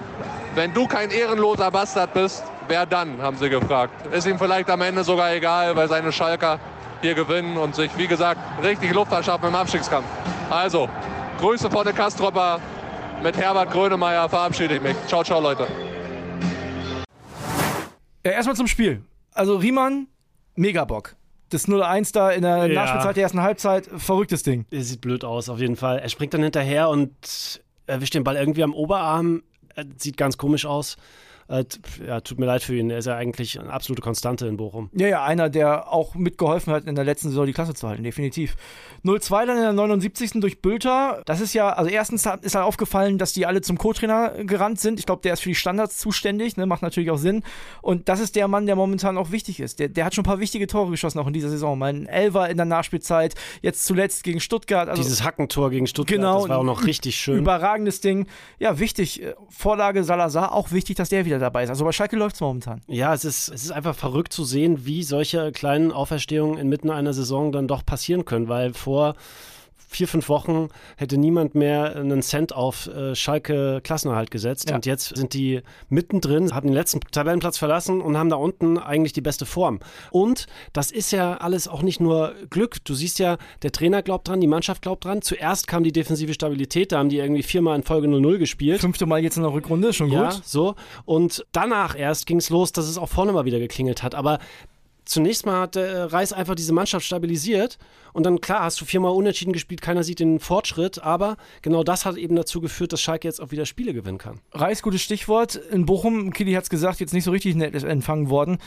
Wenn 0.53 0.73
du 0.73 0.85
kein 0.85 1.11
ehrenloser 1.11 1.71
Bastard 1.71 2.13
bist, 2.13 2.43
wer 2.67 2.85
dann, 2.85 3.21
haben 3.21 3.37
sie 3.37 3.49
gefragt. 3.49 3.93
Ist 4.13 4.27
ihm 4.27 4.37
vielleicht 4.37 4.69
am 4.69 4.81
Ende 4.81 5.03
sogar 5.05 5.33
egal, 5.33 5.75
weil 5.77 5.87
seine 5.87 6.11
Schalker 6.11 6.59
hier 7.01 7.13
gewinnen 7.15 7.57
und 7.57 7.73
sich, 7.73 7.89
wie 7.97 8.07
gesagt, 8.07 8.41
richtig 8.61 8.93
Luft 8.93 9.11
verschaffen 9.11 9.47
im 9.47 9.55
Abstiegskampf. 9.55 10.07
Also, 10.49 10.89
Grüße 11.39 11.69
von 11.71 11.85
der 11.85 11.93
Kastropper. 11.93 12.59
Mit 13.23 13.37
Herbert 13.37 13.71
Grönemeyer 13.71 14.27
verabschiede 14.27 14.75
ich 14.75 14.81
mich. 14.81 14.95
Ciao, 15.07 15.23
ciao, 15.23 15.39
Leute. 15.39 15.67
Ja, 18.25 18.31
erstmal 18.31 18.55
zum 18.55 18.67
Spiel. 18.67 19.01
Also 19.33 19.57
Riemann, 19.57 20.07
mega 20.55 20.83
Bock. 20.85 21.15
Das 21.49 21.67
0-1 21.67 22.13
da 22.13 22.31
in 22.31 22.41
der 22.43 22.67
Ja. 22.67 22.73
Nachspielzeit 22.73 23.15
der 23.15 23.23
ersten 23.23 23.41
Halbzeit, 23.41 23.87
verrücktes 23.97 24.43
Ding. 24.43 24.65
Er 24.69 24.83
sieht 24.83 25.01
blöd 25.01 25.23
aus, 25.23 25.49
auf 25.49 25.59
jeden 25.59 25.75
Fall. 25.75 25.99
Er 25.99 26.09
springt 26.09 26.33
dann 26.33 26.43
hinterher 26.43 26.89
und 26.89 27.61
erwischt 27.87 28.13
den 28.13 28.23
Ball 28.23 28.35
irgendwie 28.35 28.63
am 28.63 28.73
Oberarm. 28.73 29.41
Er 29.75 29.85
sieht 29.97 30.17
ganz 30.17 30.37
komisch 30.37 30.65
aus. 30.65 30.97
Äh, 31.49 31.65
ja, 32.05 32.21
tut 32.21 32.39
mir 32.39 32.45
leid 32.45 32.61
für 32.61 32.75
ihn. 32.75 32.91
Er 32.91 32.99
ist 32.99 33.05
ja 33.05 33.15
eigentlich 33.15 33.59
eine 33.59 33.73
absolute 33.73 34.03
Konstante 34.03 34.45
in 34.45 34.55
Bochum. 34.55 34.91
Ja, 34.93 35.07
ja, 35.07 35.23
einer, 35.23 35.49
der 35.49 35.91
auch 35.91 36.13
mitgeholfen 36.13 36.71
hat, 36.71 36.85
in 36.85 36.93
der 36.93 37.03
letzten 37.03 37.29
Saison 37.29 37.47
die 37.47 37.53
Klasse 37.53 37.73
zu 37.73 37.87
halten, 37.87 38.03
definitiv. 38.03 38.55
0-2 39.03 39.47
dann 39.47 39.57
in 39.57 39.63
der 39.63 39.73
79. 39.73 40.41
durch 40.41 40.61
Bülter. 40.61 41.23
Das 41.25 41.41
ist 41.41 41.53
ja, 41.53 41.69
also 41.69 41.89
erstens 41.89 42.27
ist 42.41 42.55
halt 42.55 42.65
aufgefallen, 42.65 43.17
dass 43.17 43.33
die 43.33 43.47
alle 43.47 43.61
zum 43.61 43.79
Co-Trainer 43.79 44.43
gerannt 44.43 44.79
sind. 44.79 44.99
Ich 44.99 45.07
glaube, 45.07 45.23
der 45.23 45.33
ist 45.33 45.39
für 45.39 45.49
die 45.49 45.55
Standards 45.55 45.97
zuständig, 45.97 46.55
ne? 46.55 46.67
macht 46.67 46.83
natürlich 46.83 47.09
auch 47.09 47.17
Sinn. 47.17 47.41
Und 47.81 48.09
das 48.09 48.19
ist 48.19 48.35
der 48.35 48.47
Mann, 48.47 48.67
der 48.67 48.75
momentan 48.75 49.17
auch 49.17 49.31
wichtig 49.31 49.59
ist. 49.59 49.79
Der, 49.79 49.89
der 49.89 50.05
hat 50.05 50.13
schon 50.13 50.23
ein 50.23 50.29
paar 50.29 50.39
wichtige 50.39 50.67
Tore 50.67 50.91
geschossen, 50.91 51.17
auch 51.17 51.27
in 51.27 51.33
dieser 51.33 51.49
Saison. 51.49 51.79
Mein 51.79 52.05
Elfer 52.05 52.47
in 52.49 52.57
der 52.57 52.67
Nachspielzeit, 52.67 53.33
jetzt 53.63 53.85
zuletzt 53.85 54.23
gegen 54.23 54.39
Stuttgart. 54.39 54.87
Also 54.87 55.01
Dieses 55.01 55.23
Hackentor 55.23 55.71
gegen 55.71 55.87
Stuttgart, 55.87 56.17
Genau, 56.17 56.41
das 56.41 56.49
war 56.49 56.59
auch 56.59 56.63
noch 56.63 56.85
richtig 56.85 57.15
schön. 57.15 57.39
Überragendes 57.39 58.01
Ding. 58.01 58.27
Ja, 58.59 58.77
wichtig. 58.77 59.23
Äh, 59.23 59.33
Vorlage 59.49 60.03
Salazar, 60.03 60.53
auch 60.53 60.71
wichtig, 60.71 60.95
dass 60.97 61.09
der 61.09 61.25
wieder 61.25 61.38
dabei 61.39 61.63
ist. 61.63 61.69
Also 61.69 61.85
bei 61.85 61.91
Schalke 61.91 62.15
läuft 62.15 62.35
es 62.35 62.41
momentan. 62.41 62.81
Ja, 62.87 63.13
es 63.13 63.25
ist, 63.25 63.49
es 63.49 63.63
ist 63.63 63.71
einfach 63.71 63.95
verrückt 63.95 64.33
zu 64.33 64.43
sehen, 64.43 64.85
wie 64.85 65.03
solche 65.03 65.51
kleinen 65.51 65.91
Auferstehungen 65.91 66.57
inmitten 66.57 66.89
einer 66.89 67.13
Saison 67.13 67.51
dann 67.51 67.67
doch 67.67 67.85
passieren 67.85 68.25
können, 68.25 68.47
weil 68.47 68.73
vor 68.73 69.15
vier, 69.89 70.07
fünf 70.07 70.29
Wochen 70.29 70.69
hätte 70.97 71.17
niemand 71.17 71.55
mehr 71.55 71.95
einen 71.95 72.21
Cent 72.21 72.53
auf 72.55 72.87
äh, 72.87 73.15
Schalke 73.15 73.81
Klassenerhalt 73.83 74.29
gesetzt 74.29 74.69
Ja. 74.69 74.75
und 74.75 74.85
jetzt 74.85 75.15
sind 75.17 75.33
die 75.33 75.61
mittendrin, 75.89 76.53
haben 76.53 76.67
den 76.67 76.73
letzten 76.75 76.99
Tabellenplatz 77.01 77.57
verlassen 77.57 77.99
und 77.99 78.15
haben 78.15 78.29
da 78.29 78.35
unten 78.35 78.77
eigentlich 78.77 79.13
die 79.13 79.21
beste 79.21 79.45
Form. 79.47 79.79
Und 80.11 80.45
das 80.73 80.91
ist 80.91 81.11
ja 81.11 81.37
alles 81.37 81.67
auch 81.67 81.81
nicht 81.81 81.99
nur 81.99 82.33
Glück. 82.51 82.77
Du 82.85 82.93
siehst 82.93 83.17
ja, 83.19 83.37
der 83.63 83.71
Trainer 83.71 84.03
glaubt 84.03 84.27
dran, 84.27 84.39
die 84.39 84.47
Mannschaft 84.47 84.83
glaubt 84.83 85.05
dran. 85.05 85.21
Zuerst 85.23 85.67
kam 85.67 85.83
die 85.83 85.91
defensive 85.91 86.33
Stabilität, 86.35 86.91
da 86.91 86.99
haben 86.99 87.09
die 87.09 87.17
irgendwie 87.17 87.43
viermal 87.43 87.75
in 87.75 87.83
Folge 87.83 88.07
0-0 88.07 88.37
gespielt. 88.37 88.81
Fünfte 88.81 89.07
Mal 89.07 89.19
jetzt 89.23 89.37
in 89.37 89.43
der 89.43 89.51
Rückrunde, 89.53 89.91
schon 89.91 90.11
Ja, 90.11 90.29
gut. 90.29 90.41
so. 90.45 90.75
Und 91.05 91.45
danach 91.51 91.97
erst 91.97 92.27
ging 92.27 92.37
es 92.37 92.51
los, 92.51 92.71
dass 92.71 92.87
es 92.87 92.97
auch 92.99 93.09
vorne 93.09 93.31
mal 93.31 93.45
wieder 93.45 93.59
geklingelt 93.59 94.03
hat. 94.03 94.13
Aber 94.13 94.37
zunächst 95.09 95.45
mal 95.45 95.61
hat 95.61 95.75
äh, 95.75 96.01
Reis 96.03 96.31
einfach 96.31 96.55
diese 96.55 96.73
Mannschaft 96.73 97.05
stabilisiert. 97.05 97.77
Und 98.13 98.25
dann, 98.25 98.41
klar, 98.41 98.61
hast 98.61 98.79
du 98.79 98.85
viermal 98.85 99.11
unentschieden 99.11 99.53
gespielt, 99.53 99.81
keiner 99.81 100.03
sieht 100.03 100.19
den 100.19 100.39
Fortschritt. 100.39 101.03
Aber 101.03 101.37
genau 101.61 101.83
das 101.83 102.05
hat 102.05 102.15
eben 102.15 102.35
dazu 102.35 102.61
geführt, 102.61 102.93
dass 102.93 103.01
Schalke 103.01 103.27
jetzt 103.27 103.41
auch 103.41 103.51
wieder 103.51 103.65
Spiele 103.65 103.93
gewinnen 103.93 104.17
kann. 104.17 104.39
Reis, 104.51 104.81
gutes 104.81 105.01
Stichwort. 105.01 105.55
In 105.55 105.85
Bochum, 105.85 106.31
Kili 106.31 106.53
hat 106.53 106.63
es 106.63 106.69
gesagt, 106.69 106.99
jetzt 106.99 107.13
nicht 107.13 107.23
so 107.23 107.31
richtig 107.31 107.55
nett 107.55 107.73
empfangen 107.83 108.29
worden. 108.29 108.59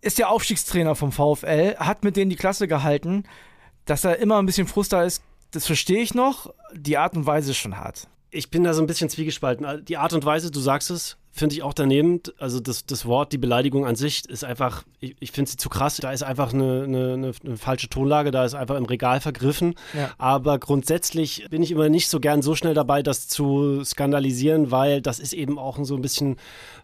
Ist 0.00 0.18
der 0.18 0.30
Aufstiegstrainer 0.30 0.94
vom 0.94 1.10
VfL, 1.12 1.76
hat 1.76 2.04
mit 2.04 2.16
denen 2.16 2.30
die 2.30 2.36
Klasse 2.36 2.68
gehalten. 2.68 3.24
Dass 3.84 4.02
da 4.02 4.12
immer 4.12 4.38
ein 4.38 4.46
bisschen 4.46 4.66
Frust 4.66 4.92
da 4.92 5.04
ist, 5.04 5.22
das 5.52 5.66
verstehe 5.66 6.00
ich 6.00 6.14
noch. 6.14 6.52
Die 6.74 6.96
Art 6.96 7.16
und 7.16 7.26
Weise 7.26 7.52
ist 7.52 7.58
schon 7.58 7.78
hart. 7.78 8.08
Ich 8.36 8.50
bin 8.50 8.64
da 8.64 8.74
so 8.74 8.82
ein 8.82 8.86
bisschen 8.86 9.08
zwiegespalten. 9.08 9.84
Die 9.86 9.96
Art 9.96 10.12
und 10.12 10.24
Weise, 10.24 10.50
du 10.50 10.60
sagst 10.60 10.90
es, 10.90 11.16
finde 11.36 11.54
ich 11.54 11.62
auch 11.62 11.74
daneben. 11.74 12.20
Also 12.38 12.60
das, 12.60 12.86
das 12.86 13.06
Wort, 13.06 13.32
die 13.32 13.38
Beleidigung 13.38 13.86
an 13.86 13.94
sich 13.94 14.28
ist 14.28 14.44
einfach, 14.44 14.84
ich, 15.00 15.16
ich 15.20 15.32
finde 15.32 15.50
sie 15.50 15.56
zu 15.56 15.68
krass. 15.68 15.96
Da 15.96 16.12
ist 16.12 16.22
einfach 16.22 16.52
eine, 16.52 16.84
eine, 16.84 17.12
eine, 17.12 17.32
eine 17.44 17.56
falsche 17.56 17.88
Tonlage, 17.88 18.30
da 18.30 18.44
ist 18.44 18.54
einfach 18.54 18.76
im 18.76 18.84
Regal 18.86 19.20
vergriffen. 19.20 19.74
Ja. 19.94 20.10
Aber 20.18 20.58
grundsätzlich 20.58 21.46
bin 21.50 21.62
ich 21.62 21.70
immer 21.70 21.88
nicht 21.88 22.08
so 22.08 22.20
gern 22.20 22.42
so 22.42 22.54
schnell 22.54 22.74
dabei, 22.74 23.02
das 23.02 23.28
zu 23.28 23.84
skandalisieren, 23.84 24.70
weil 24.70 25.00
das 25.00 25.18
ist 25.18 25.32
eben 25.32 25.58
auch 25.58 25.78
so 25.82 25.94
ein 25.94 26.02
bisschen 26.02 26.36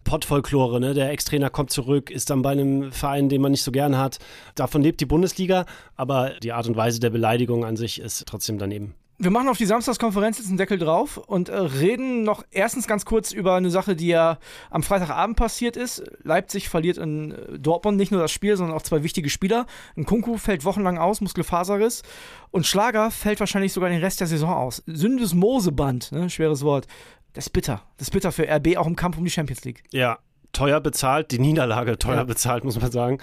Pottfolklore. 0.05 0.81
Ne? 0.81 0.95
Der 0.95 1.11
Ex-Trainer 1.11 1.51
kommt 1.51 1.71
zurück, 1.71 2.11
ist 2.11 2.31
dann 2.31 2.43
bei 2.43 2.53
einem 2.53 2.93
Verein, 2.93 3.29
den 3.29 3.41
man 3.41 3.53
nicht 3.53 3.63
so 3.63 3.73
gern 3.73 3.97
hat. 3.97 4.19
Davon 4.55 4.83
lebt 4.83 5.01
die 5.01 5.07
Bundesliga, 5.07 5.67
aber 5.97 6.33
die 6.43 6.53
Art 6.53 6.67
und 6.67 6.77
Weise 6.77 7.01
der 7.01 7.11
Beleidigung 7.11 7.65
an 7.65 7.77
sich 7.77 8.01
ist 8.01 8.27
trotzdem 8.27 8.59
daneben. 8.59 8.95
Wir 9.23 9.31
machen 9.31 9.49
auf 9.49 9.57
die 9.57 9.67
Samstagskonferenz 9.67 10.39
jetzt 10.39 10.49
einen 10.49 10.57
Deckel 10.57 10.81
drauf 10.81 11.17
und 11.17 11.49
äh, 11.49 11.57
reden 11.57 12.25
noch 12.25 12.43
erstens 12.51 12.89
ganz 12.89 13.05
kurz 13.05 13.31
über 13.31 13.55
eine 13.55 13.71
Sache, 13.71 13.95
die 13.95 14.09
ja 14.09 14.41
am 14.69 14.83
Freitagabend 14.83 15.37
passiert 15.37 15.77
ist. 15.77 16.03
Leipzig 16.25 16.69
verliert 16.69 16.99
in 16.99 17.31
äh, 17.31 17.57
Dortmund 17.57 17.99
nicht 17.99 18.11
nur 18.11 18.21
das 18.21 18.33
Spiel, 18.33 18.57
sondern 18.57 18.77
auch 18.77 18.83
zwei 18.83 19.05
wichtige 19.05 19.31
Spieler. 19.31 19.67
Ein 19.97 20.07
Kunku 20.07 20.39
fällt 20.39 20.65
wochenlang 20.65 20.99
aus, 20.99 21.21
Muskelfaserriss. 21.21 22.03
Und 22.51 22.67
Schlager 22.67 23.13
fällt 23.13 23.39
wahrscheinlich 23.39 23.73
sogar 23.73 23.91
den 23.91 24.01
Rest 24.01 24.19
der 24.19 24.27
Saison 24.27 24.51
aus. 24.51 24.83
Syndesmoseband, 24.87 26.11
ne, 26.11 26.29
schweres 26.29 26.65
Wort. 26.65 26.89
Das 27.33 27.47
ist 27.47 27.51
bitter. 27.51 27.81
Das 27.99 28.09
ist 28.09 28.13
bitter 28.13 28.33
für 28.33 28.49
RB, 28.49 28.77
auch 28.77 28.89
im 28.89 28.97
Kampf 28.97 29.19
um 29.19 29.25
die 29.25 29.31
Champions 29.31 29.65
League. 29.65 29.85
Ja, 29.93 30.19
teuer 30.53 30.81
bezahlt, 30.81 31.31
die 31.31 31.39
Niederlage 31.39 31.99
teuer 31.99 32.17
Ja. 32.17 32.25
bezahlt, 32.25 32.65
muss 32.65 32.81
man 32.81 32.91
sagen. 32.91 33.19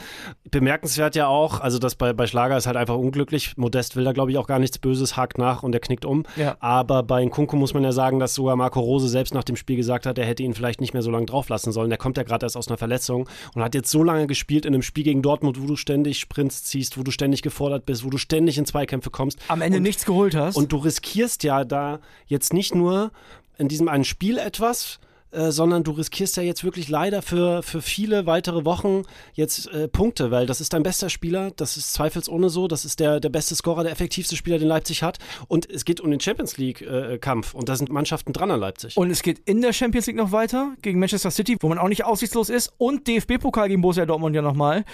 Bemerkenswert 0.49 1.15
ja 1.15 1.27
auch, 1.27 1.59
also 1.59 1.79
das 1.79 1.95
bei, 1.95 2.13
bei 2.13 2.27
Schlager 2.27 2.57
ist 2.57 2.65
halt 2.67 2.77
einfach 2.77 2.95
unglücklich. 2.95 3.55
Modest 3.57 3.95
will 3.95 4.03
da, 4.03 4.13
glaube 4.13 4.31
ich, 4.31 4.37
auch 4.37 4.47
gar 4.47 4.59
nichts 4.59 4.79
Böses, 4.79 5.15
hakt 5.15 5.37
nach 5.37 5.63
und 5.63 5.73
er 5.73 5.79
knickt 5.79 6.05
um. 6.05 6.23
Ja. 6.35 6.57
Aber 6.59 7.03
bei 7.03 7.23
Nkunku 7.23 7.55
muss 7.55 7.73
man 7.73 7.83
ja 7.83 7.91
sagen, 7.91 8.19
dass 8.19 8.33
sogar 8.35 8.55
Marco 8.55 8.79
Rose 8.79 9.07
selbst 9.07 9.33
nach 9.33 9.43
dem 9.43 9.55
Spiel 9.55 9.75
gesagt 9.75 10.05
hat, 10.05 10.17
er 10.17 10.25
hätte 10.25 10.43
ihn 10.43 10.53
vielleicht 10.53 10.81
nicht 10.81 10.93
mehr 10.93 11.01
so 11.03 11.11
lange 11.11 11.25
drauf 11.27 11.49
lassen 11.49 11.71
sollen. 11.71 11.89
Der 11.89 11.97
kommt 11.99 12.17
ja 12.17 12.23
gerade 12.23 12.45
erst 12.45 12.57
aus 12.57 12.67
einer 12.67 12.77
Verletzung 12.77 13.29
und 13.53 13.61
hat 13.63 13.75
jetzt 13.75 13.91
so 13.91 14.03
lange 14.03 14.27
gespielt 14.27 14.65
in 14.65 14.73
einem 14.73 14.81
Spiel 14.81 15.03
gegen 15.03 15.21
Dortmund, 15.21 15.61
wo 15.61 15.67
du 15.67 15.75
ständig 15.75 16.19
Sprints 16.19 16.63
ziehst, 16.63 16.97
wo 16.97 17.03
du 17.03 17.11
ständig 17.11 17.41
gefordert 17.41 17.85
bist, 17.85 18.03
wo 18.03 18.09
du 18.09 18.17
ständig 18.17 18.57
in 18.57 18.65
Zweikämpfe 18.65 19.09
kommst. 19.09 19.39
Am 19.47 19.61
Ende 19.61 19.77
und, 19.77 19.83
nichts 19.83 20.05
geholt 20.05 20.35
hast. 20.35 20.55
Und 20.55 20.71
du 20.71 20.77
riskierst 20.77 21.43
ja 21.43 21.63
da 21.63 21.99
jetzt 22.25 22.53
nicht 22.53 22.73
nur 22.75 23.11
in 23.57 23.67
diesem 23.67 23.87
einen 23.87 24.05
Spiel 24.05 24.37
etwas, 24.37 24.99
äh, 25.31 25.51
sondern 25.51 25.83
du 25.83 25.91
riskierst 25.91 26.37
ja 26.37 26.43
jetzt 26.43 26.63
wirklich 26.63 26.89
leider 26.89 27.21
für, 27.21 27.63
für 27.63 27.81
viele 27.81 28.25
weitere 28.25 28.65
Wochen 28.65 29.03
jetzt 29.33 29.67
äh, 29.67 29.87
Punkte, 29.87 30.31
weil 30.31 30.45
das 30.45 30.61
ist 30.61 30.73
dein 30.73 30.83
bester 30.83 31.09
Spieler, 31.09 31.51
das 31.51 31.77
ist 31.77 31.93
zweifelsohne 31.93 32.49
so, 32.49 32.67
das 32.67 32.85
ist 32.85 32.99
der, 32.99 33.19
der 33.19 33.29
beste 33.29 33.55
Scorer, 33.55 33.83
der 33.83 33.91
effektivste 33.91 34.35
Spieler, 34.35 34.59
den 34.59 34.67
Leipzig 34.67 35.03
hat 35.03 35.19
und 35.47 35.69
es 35.69 35.85
geht 35.85 36.01
um 36.01 36.11
den 36.11 36.19
Champions 36.19 36.57
League-Kampf 36.57 37.53
und 37.53 37.69
da 37.69 37.75
sind 37.75 37.89
Mannschaften 37.89 38.33
dran 38.33 38.51
an 38.51 38.59
Leipzig. 38.59 38.97
Und 38.97 39.11
es 39.11 39.21
geht 39.21 39.39
in 39.45 39.61
der 39.61 39.73
Champions 39.73 40.07
League 40.07 40.15
noch 40.15 40.31
weiter 40.31 40.75
gegen 40.81 40.99
Manchester 40.99 41.31
City, 41.31 41.57
wo 41.59 41.69
man 41.69 41.77
auch 41.77 41.87
nicht 41.87 42.05
aussichtslos 42.05 42.49
ist. 42.49 42.73
Und 42.77 43.07
DFB-Pokal 43.07 43.69
gegen 43.69 43.81
Borussia 43.81 44.05
Dortmund 44.05 44.35
ja 44.35 44.41
nochmal. 44.41 44.85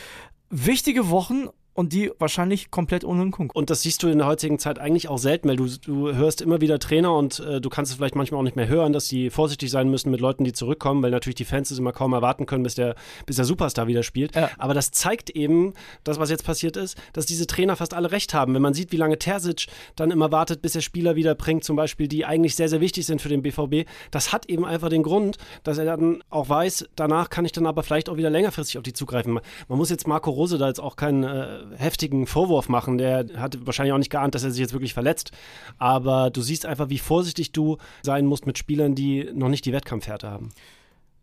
Wichtige 0.50 1.10
Wochen 1.10 1.50
und 1.76 1.92
die 1.92 2.10
wahrscheinlich 2.18 2.72
komplett 2.72 3.04
ohne 3.04 3.22
einen. 3.22 3.50
Und 3.54 3.70
das 3.70 3.82
siehst 3.82 4.02
du 4.02 4.08
in 4.08 4.18
der 4.18 4.28
heutigen 4.28 4.60
Zeit 4.60 4.80
eigentlich 4.80 5.10
auch 5.10 5.18
selten, 5.18 5.50
weil 5.50 5.58
du, 5.58 5.68
du 5.68 6.14
hörst 6.16 6.42
immer 6.42 6.62
wieder 6.62 6.80
Trainer 6.80 7.14
und 7.14 7.40
äh, 7.40 7.60
du 7.60 7.70
kannst 7.70 7.92
es 7.92 7.98
vielleicht 7.98 8.16
manchmal 8.16 8.40
auch 8.40 8.44
nicht 8.44 8.56
mehr 8.56 8.68
hören, 8.68 8.94
dass 8.94 9.10
die 9.10 9.30
vorsichtig 9.30 9.70
sein 9.70 9.90
müssen 9.90 10.10
mit 10.10 10.22
Leuten, 10.22 10.46
die 10.46 10.54
zurückkommen, 10.54 11.04
weil 11.04 11.12
natürlich 11.12 11.36
die 11.36 11.46
Fans 11.46 11.70
es 11.70 11.78
immer 11.78 11.92
kaum 11.92 12.14
erwarten 12.14 12.46
können, 12.46 12.64
bis 12.64 12.76
der, 12.76 12.96
bis 13.26 13.36
der 13.36 13.46
Superstar 13.46 13.88
wieder 13.88 14.04
spielt. 14.04 14.36
Ja. 14.36 14.50
Aber 14.58 14.74
das 14.74 14.92
zeigt 14.92 15.30
eben, 15.30 15.74
das, 16.06 16.18
was 16.18 16.30
jetzt 16.30 16.46
passiert 16.46 16.78
ist, 16.78 16.98
dass 17.12 17.26
diese 17.26 17.46
Trainer 17.46 17.76
fast 17.76 17.94
alle 17.94 18.12
recht 18.12 18.34
haben. 18.34 18.54
Wenn 18.54 18.62
man 18.62 18.74
sieht, 18.74 18.94
wie 18.94 18.98
lange 18.98 19.20
Terzic 19.20 19.68
dann 19.98 20.12
immer 20.12 20.32
wartet, 20.32 20.62
bis 20.62 20.76
er 20.76 20.82
Spieler 20.82 21.18
wieder 21.18 21.36
bringt, 21.36 21.66
zum 21.66 21.76
Beispiel, 21.76 22.08
die 22.08 22.26
eigentlich 22.26 22.56
sehr, 22.56 22.70
sehr 22.70 22.80
wichtig 22.80 23.06
sind 23.06 23.22
für 23.22 23.30
den 23.30 23.42
BVB, 23.42 23.88
das 24.12 24.32
hat 24.32 24.46
eben 24.50 24.64
einfach 24.64 24.90
den 24.90 25.04
Grund, 25.04 25.38
dass 25.64 25.78
er 25.78 25.86
dann 25.86 26.24
auch 26.30 26.48
weiß, 26.48 26.88
danach 26.96 27.30
kann 27.30 27.44
ich 27.44 27.52
dann 27.52 27.66
aber 27.66 27.84
vielleicht 27.84 28.08
auch 28.08 28.16
wieder 28.16 28.30
längerfristig 28.30 28.78
auf 28.78 28.84
die 28.84 28.94
zugreifen. 28.94 29.40
Man 29.68 29.78
muss 29.78 29.90
jetzt 29.90 30.08
Marco 30.08 30.32
Rose 30.32 30.58
da 30.58 30.68
jetzt 30.68 30.80
auch 30.80 30.96
keinen 30.96 31.24
äh, 31.24 31.65
heftigen 31.76 32.28
Vorwurf 32.28 32.70
machen. 32.70 32.98
Der 32.98 33.26
hat 33.38 33.66
wahrscheinlich 33.66 33.94
auch 33.94 33.98
nicht 33.98 34.12
geahnt, 34.12 34.36
dass 34.36 34.44
er 34.44 34.52
sich 34.52 34.60
jetzt 34.60 34.74
wirklich 34.74 34.94
verletzt. 34.94 35.32
Aber 35.78 36.30
du 36.30 36.42
siehst 36.42 36.66
einfach, 36.66 36.90
wie 36.90 36.98
vorsichtig 36.98 37.52
du 37.52 37.78
sein 38.02 38.26
musst 38.26 38.46
mit 38.46 38.58
Spielern, 38.58 38.96
die 38.96 39.30
noch 39.34 39.50
nicht 39.50 39.66
die 39.66 39.74
Wettkampfhärte 39.74 40.30
haben. 40.30 40.52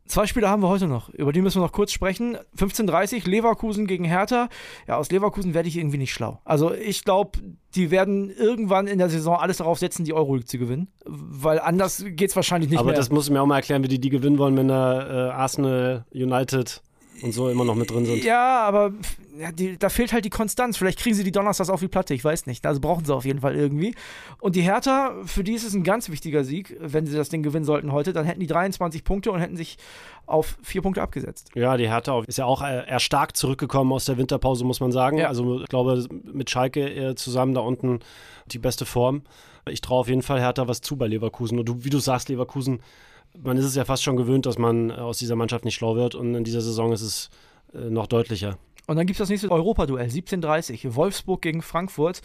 Zwei 0.07 0.27
Spiele 0.27 0.49
haben 0.49 0.63
wir 0.63 0.69
heute 0.69 0.89
noch. 0.89 1.09
Über 1.11 1.33
die 1.33 1.41
müssen 1.41 1.61
wir 1.61 1.65
noch 1.65 1.73
kurz 1.73 1.93
sprechen. 1.93 2.37
15:30 2.57 3.29
Leverkusen 3.29 3.87
gegen 3.87 4.05
Hertha. 4.05 4.49
Ja, 4.89 4.97
aus 4.97 5.11
Leverkusen 5.11 5.55
werde 5.55 5.69
ich 5.69 5.79
irgendwie 5.79 5.97
nicht 5.97 6.13
schlau. 6.13 6.41
Also 6.45 6.73
ich 6.75 7.05
glaube, 7.05 7.39
die 7.75 7.91
werden 7.91 8.29
irgendwann 8.29 8.89
in 8.89 8.99
der 8.99 9.09
Saison 9.09 9.37
alles 9.37 9.59
darauf 9.59 9.79
setzen, 9.79 10.05
die 10.05 10.13
Euroleague 10.13 10.45
zu 10.45 10.59
gewinnen. 10.59 10.89
Weil 11.07 11.61
anders 11.61 12.05
geht 12.05 12.31
es 12.31 12.37
wahrscheinlich 12.37 12.71
nicht 12.71 12.81
aber 12.81 12.91
mehr. 12.91 12.97
das 12.97 13.11
musst 13.11 13.29
du 13.29 13.33
mir 13.33 13.41
auch 13.41 13.47
mal 13.47 13.57
erklären, 13.57 13.85
wie 13.85 13.89
die 13.89 14.01
die 14.01 14.11
gewinnen 14.11 14.39
wollen, 14.39 14.57
wenn 14.57 14.69
da 14.69 15.29
äh, 15.29 15.31
Arsenal, 15.31 16.05
United 16.13 16.83
und 17.23 17.33
so 17.33 17.49
immer 17.49 17.65
noch 17.65 17.75
mit 17.75 17.91
drin 17.91 18.07
sind. 18.07 18.25
Ja, 18.25 18.61
aber 18.63 18.93
ja, 19.39 19.53
die, 19.53 19.79
da 19.79 19.89
fehlt 19.89 20.13
halt 20.13 20.25
die 20.25 20.31
Konstanz. 20.31 20.77
Vielleicht 20.77 20.99
kriegen 20.99 21.15
sie 21.15 21.25
die 21.25 21.33
Donnerstags 21.33 21.71
auf 21.71 21.81
die 21.81 21.89
Platte, 21.89 22.15
ich 22.15 22.25
weiß 22.25 22.47
nicht. 22.47 22.67
Also 22.67 22.81
brauchen 22.81 23.05
sie 23.05 23.15
auf 23.15 23.25
jeden 23.25 23.41
Fall 23.41 23.55
irgendwie. 23.55 23.95
Und 24.41 24.57
die 24.57 24.63
Hertha, 24.63 25.15
für 25.25 25.45
die 25.45 25.53
ist 25.53 25.65
es 25.65 25.75
ein 25.75 25.85
ganz 25.85 26.11
wichtiger 26.11 26.45
Sieg, 26.45 26.77
wenn 26.81 27.07
sie 27.07 27.17
das 27.17 27.29
Ding 27.29 27.43
gewinnen 27.43 27.65
sollten 27.65 27.93
heute. 27.93 28.13
Dann 28.13 28.25
hätten 28.25 28.41
die 28.41 28.47
23 28.47 29.05
Punkte 29.05 29.31
und 29.33 29.41
hätten 29.41 29.57
sich 29.57 29.79
auf 30.27 30.57
vier 30.63 30.83
Punkte 30.83 31.03
abgesetzt. 31.03 31.51
Ja, 31.55 31.77
die 31.77 31.89
Hertha 31.89 32.23
ist 32.27 32.39
ja 32.39 32.45
auch 32.45 32.63
äh, 32.63 32.87
erstarkt 32.87 33.37
zurückgekommen 33.37 33.93
aus 33.93 34.05
der 34.05 34.19
Winterpause, 34.19 34.65
muss 34.65 34.81
man 34.81 34.93
sagen. 34.93 35.19
Ja. 35.19 35.29
Also 35.29 35.61
ich 35.61 35.69
glaube, 35.69 36.07
mit 36.25 36.51
Schalke 36.51 36.89
äh, 36.89 37.15
zusammen 37.15 37.55
da 37.55 37.61
unten 37.61 38.01
die 38.47 38.59
beste 38.59 38.85
Form. 38.85 39.23
Ich 39.69 39.81
traue 39.81 40.01
auf 40.01 40.09
jeden 40.09 40.23
Fall 40.23 40.41
Hertha 40.41 40.67
was 40.69 40.81
zu 40.81 40.97
bei 40.97 41.07
Leverkusen. 41.07 41.59
Und 41.59 41.69
du, 41.69 41.85
wie 41.85 41.91
du 41.91 41.99
sagst, 41.99 42.29
Leverkusen, 42.29 42.81
man 43.41 43.57
ist 43.57 43.65
es 43.65 43.75
ja 43.75 43.85
fast 43.85 44.03
schon 44.03 44.17
gewöhnt, 44.17 44.47
dass 44.47 44.59
man 44.59 44.91
äh, 44.91 44.95
aus 44.95 45.19
dieser 45.19 45.37
Mannschaft 45.37 45.65
nicht 45.65 45.75
schlau 45.75 45.97
wird. 45.97 46.15
Und 46.15 46.35
in 46.35 46.45
dieser 46.45 46.61
Saison 46.61 46.93
ist 46.93 47.03
es 47.03 47.31
äh, 47.75 47.91
noch 47.91 48.07
deutlicher. 48.07 48.59
Und 48.87 48.97
dann 48.97 49.07
gibt 49.07 49.15
es 49.15 49.19
das 49.19 49.29
nächste 49.29 49.51
Europa-Duell, 49.51 50.09
17:30. 50.09 50.95
Wolfsburg 50.95 51.43
gegen 51.43 51.63
Frankfurt. 51.63 52.21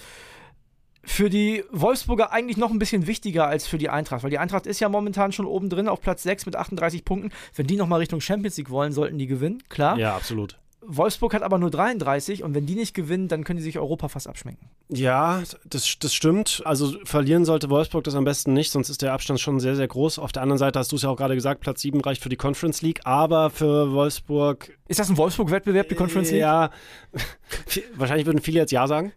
für 1.03 1.29
die 1.29 1.63
Wolfsburger 1.71 2.33
eigentlich 2.33 2.57
noch 2.57 2.69
ein 2.69 2.79
bisschen 2.79 3.07
wichtiger 3.07 3.47
als 3.47 3.65
für 3.65 3.77
die 3.77 3.87
Eintracht, 3.89 4.23
weil 4.23 4.29
die 4.29 4.39
Eintracht 4.39 4.67
ist 4.67 4.81
ja 4.81 4.89
momentan 4.89 5.31
schon 5.31 5.45
oben 5.45 5.69
drin 5.69 5.87
auf 5.87 6.01
Platz 6.01 6.23
6 6.23 6.45
mit 6.45 6.57
38 6.57 7.05
Punkten. 7.05 7.31
Wenn 7.55 7.65
die 7.65 7.77
nochmal 7.77 7.99
Richtung 7.99 8.19
Champions 8.19 8.57
League 8.57 8.69
wollen, 8.69 8.91
sollten 8.91 9.17
die 9.17 9.27
gewinnen, 9.27 9.63
klar. 9.69 9.97
Ja, 9.97 10.15
absolut. 10.15 10.57
Wolfsburg 10.81 11.33
hat 11.33 11.43
aber 11.43 11.57
nur 11.57 11.71
33 11.71 12.43
und 12.43 12.53
wenn 12.53 12.65
die 12.65 12.75
nicht 12.75 12.93
gewinnen, 12.93 13.27
dann 13.27 13.43
können 13.43 13.57
die 13.57 13.63
sich 13.63 13.77
Europa 13.77 14.07
fast 14.09 14.27
abschminken. 14.27 14.69
Ja, 14.89 15.41
das, 15.65 15.97
das 15.99 16.13
stimmt. 16.15 16.61
Also 16.63 16.93
verlieren 17.03 17.45
sollte 17.45 17.69
Wolfsburg 17.69 18.03
das 18.03 18.15
am 18.15 18.23
besten 18.23 18.53
nicht, 18.53 18.71
sonst 18.71 18.89
ist 18.89 19.01
der 19.01 19.11
Abstand 19.11 19.39
schon 19.39 19.59
sehr, 19.59 19.75
sehr 19.75 19.87
groß. 19.87 20.17
Auf 20.19 20.31
der 20.31 20.43
anderen 20.43 20.59
Seite 20.59 20.79
hast 20.79 20.91
du 20.91 20.95
es 20.95 21.01
ja 21.01 21.09
auch 21.09 21.17
gerade 21.17 21.35
gesagt, 21.35 21.61
Platz 21.61 21.81
7 21.81 21.99
reicht 21.99 22.23
für 22.23 22.29
die 22.29 22.37
Conference 22.37 22.81
League, 22.81 23.01
aber 23.03 23.49
für 23.49 23.91
Wolfsburg. 23.91 24.77
Ist 24.87 24.99
das 24.99 25.09
ein 25.09 25.17
Wolfsburg-Wettbewerb, 25.17 25.89
die 25.89 25.95
Conference 25.95 26.31
League? 26.31 26.39
Ja, 26.39 26.69
wahrscheinlich 27.95 28.25
würden 28.25 28.41
viele 28.41 28.59
jetzt 28.59 28.71
Ja 28.71 28.87
sagen. 28.87 29.11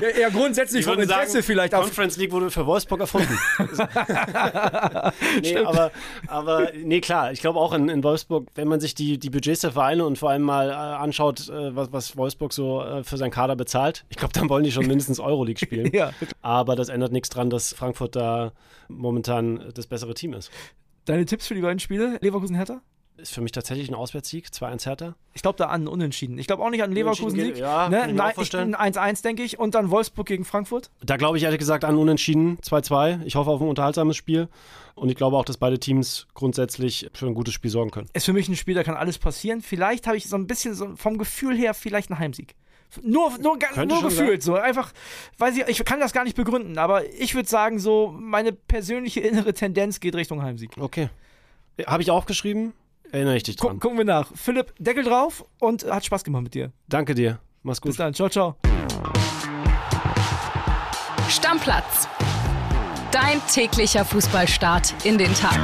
ja, 0.00 0.20
ja 0.20 0.28
grundsätzlich 0.30 0.84
von 0.84 0.98
Interesse 0.98 1.32
sagen, 1.32 1.44
vielleicht. 1.44 1.72
Conference 1.74 2.16
League 2.16 2.32
wurde 2.32 2.50
für 2.50 2.66
Wolfsburg 2.66 3.00
erfunden. 3.00 3.38
nee, 5.42 5.58
aber, 5.58 5.92
aber 6.26 6.72
nee, 6.74 7.00
klar, 7.00 7.30
ich 7.30 7.40
glaube 7.40 7.60
auch 7.60 7.72
in, 7.72 7.88
in 7.88 8.02
Wolfsburg, 8.02 8.48
wenn 8.56 8.66
man 8.66 8.80
sich 8.80 8.96
die, 8.96 9.18
die 9.18 9.30
Budgets 9.30 9.60
der 9.60 9.72
Vereine 9.72 10.04
und 10.04 10.18
vor 10.18 10.30
allem 10.30 10.42
mal 10.42 10.71
anschaut, 10.76 11.48
äh, 11.48 11.74
was, 11.74 11.92
was 11.92 12.16
Wolfsburg 12.16 12.52
so 12.52 12.82
äh, 12.82 13.04
für 13.04 13.16
seinen 13.16 13.30
Kader 13.30 13.56
bezahlt, 13.56 14.04
ich 14.08 14.16
glaube, 14.16 14.32
dann 14.32 14.48
wollen 14.48 14.64
die 14.64 14.72
schon 14.72 14.86
mindestens 14.86 15.20
Euroleague 15.20 15.58
spielen. 15.58 15.90
ja. 15.92 16.12
Aber 16.40 16.76
das 16.76 16.88
ändert 16.88 17.12
nichts 17.12 17.28
dran, 17.28 17.50
dass 17.50 17.72
Frankfurt 17.72 18.16
da 18.16 18.52
momentan 18.88 19.72
das 19.74 19.86
bessere 19.86 20.14
Team 20.14 20.34
ist. 20.34 20.50
Deine 21.04 21.24
Tipps 21.24 21.46
für 21.46 21.54
die 21.54 21.60
beiden 21.60 21.78
Spiele? 21.78 22.18
Leverkusen-Hertha? 22.20 22.80
Ist 23.22 23.32
für 23.32 23.40
mich 23.40 23.52
tatsächlich 23.52 23.88
ein 23.88 23.94
Auswärtssieg, 23.94 24.48
2-1 24.48 24.86
Hertha. 24.86 25.14
Ich 25.32 25.42
glaube 25.42 25.56
da 25.56 25.66
an 25.66 25.88
Unentschieden. 25.88 26.38
Ich 26.38 26.46
glaube 26.46 26.62
auch 26.62 26.70
nicht 26.70 26.82
an 26.82 26.92
Leverkusen-Sieg. 26.92 27.56
Ja, 27.56 27.88
ne? 27.88 28.12
Nein, 28.12 28.36
ein 28.36 28.94
1-1, 28.94 29.22
denke 29.22 29.42
ich. 29.42 29.58
Und 29.58 29.74
dann 29.74 29.90
Wolfsburg 29.90 30.26
gegen 30.26 30.44
Frankfurt. 30.44 30.90
Da 31.04 31.16
glaube 31.16 31.38
ich 31.38 31.44
ehrlich 31.44 31.58
gesagt 31.58 31.84
an 31.84 31.96
Unentschieden, 31.96 32.58
2-2. 32.58 33.22
Ich 33.24 33.36
hoffe 33.36 33.50
auf 33.50 33.60
ein 33.62 33.68
unterhaltsames 33.68 34.16
Spiel. 34.16 34.48
Und 34.94 35.08
ich 35.08 35.16
glaube 35.16 35.36
auch, 35.36 35.44
dass 35.44 35.56
beide 35.56 35.78
Teams 35.78 36.26
grundsätzlich 36.34 37.08
für 37.14 37.26
ein 37.26 37.34
gutes 37.34 37.54
Spiel 37.54 37.70
sorgen 37.70 37.90
können. 37.90 38.08
Ist 38.12 38.26
für 38.26 38.34
mich 38.34 38.48
ein 38.48 38.56
Spiel, 38.56 38.74
da 38.74 38.84
kann 38.84 38.96
alles 38.96 39.18
passieren. 39.18 39.62
Vielleicht 39.62 40.06
habe 40.06 40.16
ich 40.16 40.28
so 40.28 40.36
ein 40.36 40.46
bisschen 40.46 40.74
so 40.74 40.94
vom 40.96 41.16
Gefühl 41.16 41.56
her 41.56 41.72
vielleicht 41.72 42.10
einen 42.10 42.18
Heimsieg. 42.18 42.54
Nur, 43.02 43.30
nur, 43.38 43.56
nur 43.86 44.02
gefühlt 44.02 44.42
sein. 44.42 44.54
so. 44.54 44.60
Einfach, 44.60 44.92
weiß 45.38 45.56
ich, 45.56 45.66
ich 45.66 45.84
kann 45.84 45.98
das 45.98 46.12
gar 46.12 46.24
nicht 46.24 46.36
begründen, 46.36 46.76
aber 46.76 47.10
ich 47.14 47.34
würde 47.34 47.48
sagen, 47.48 47.78
so 47.78 48.14
meine 48.18 48.52
persönliche 48.52 49.20
innere 49.20 49.54
Tendenz 49.54 49.98
geht 49.98 50.14
Richtung 50.14 50.42
Heimsieg. 50.42 50.72
Okay. 50.78 51.08
Habe 51.86 52.02
ich 52.02 52.10
aufgeschrieben. 52.10 52.74
Erinnere 53.12 53.36
ich 53.36 53.42
dich 53.42 53.56
dran. 53.56 53.78
gucken 53.78 53.98
wir 53.98 54.06
nach. 54.06 54.28
Philipp, 54.34 54.74
Deckel 54.78 55.04
drauf 55.04 55.44
und 55.60 55.84
hat 55.84 56.04
Spaß 56.04 56.24
gemacht 56.24 56.42
mit 56.44 56.54
dir. 56.54 56.72
Danke 56.88 57.14
dir. 57.14 57.38
Mach's 57.62 57.80
gut. 57.80 57.90
Bis 57.90 57.98
dann. 57.98 58.14
Ciao, 58.14 58.28
ciao. 58.28 58.56
Stammplatz. 61.28 62.08
Dein 63.12 63.40
täglicher 63.46 64.06
Fußballstart 64.06 65.04
in 65.04 65.18
den 65.18 65.32
Tag. 65.34 65.58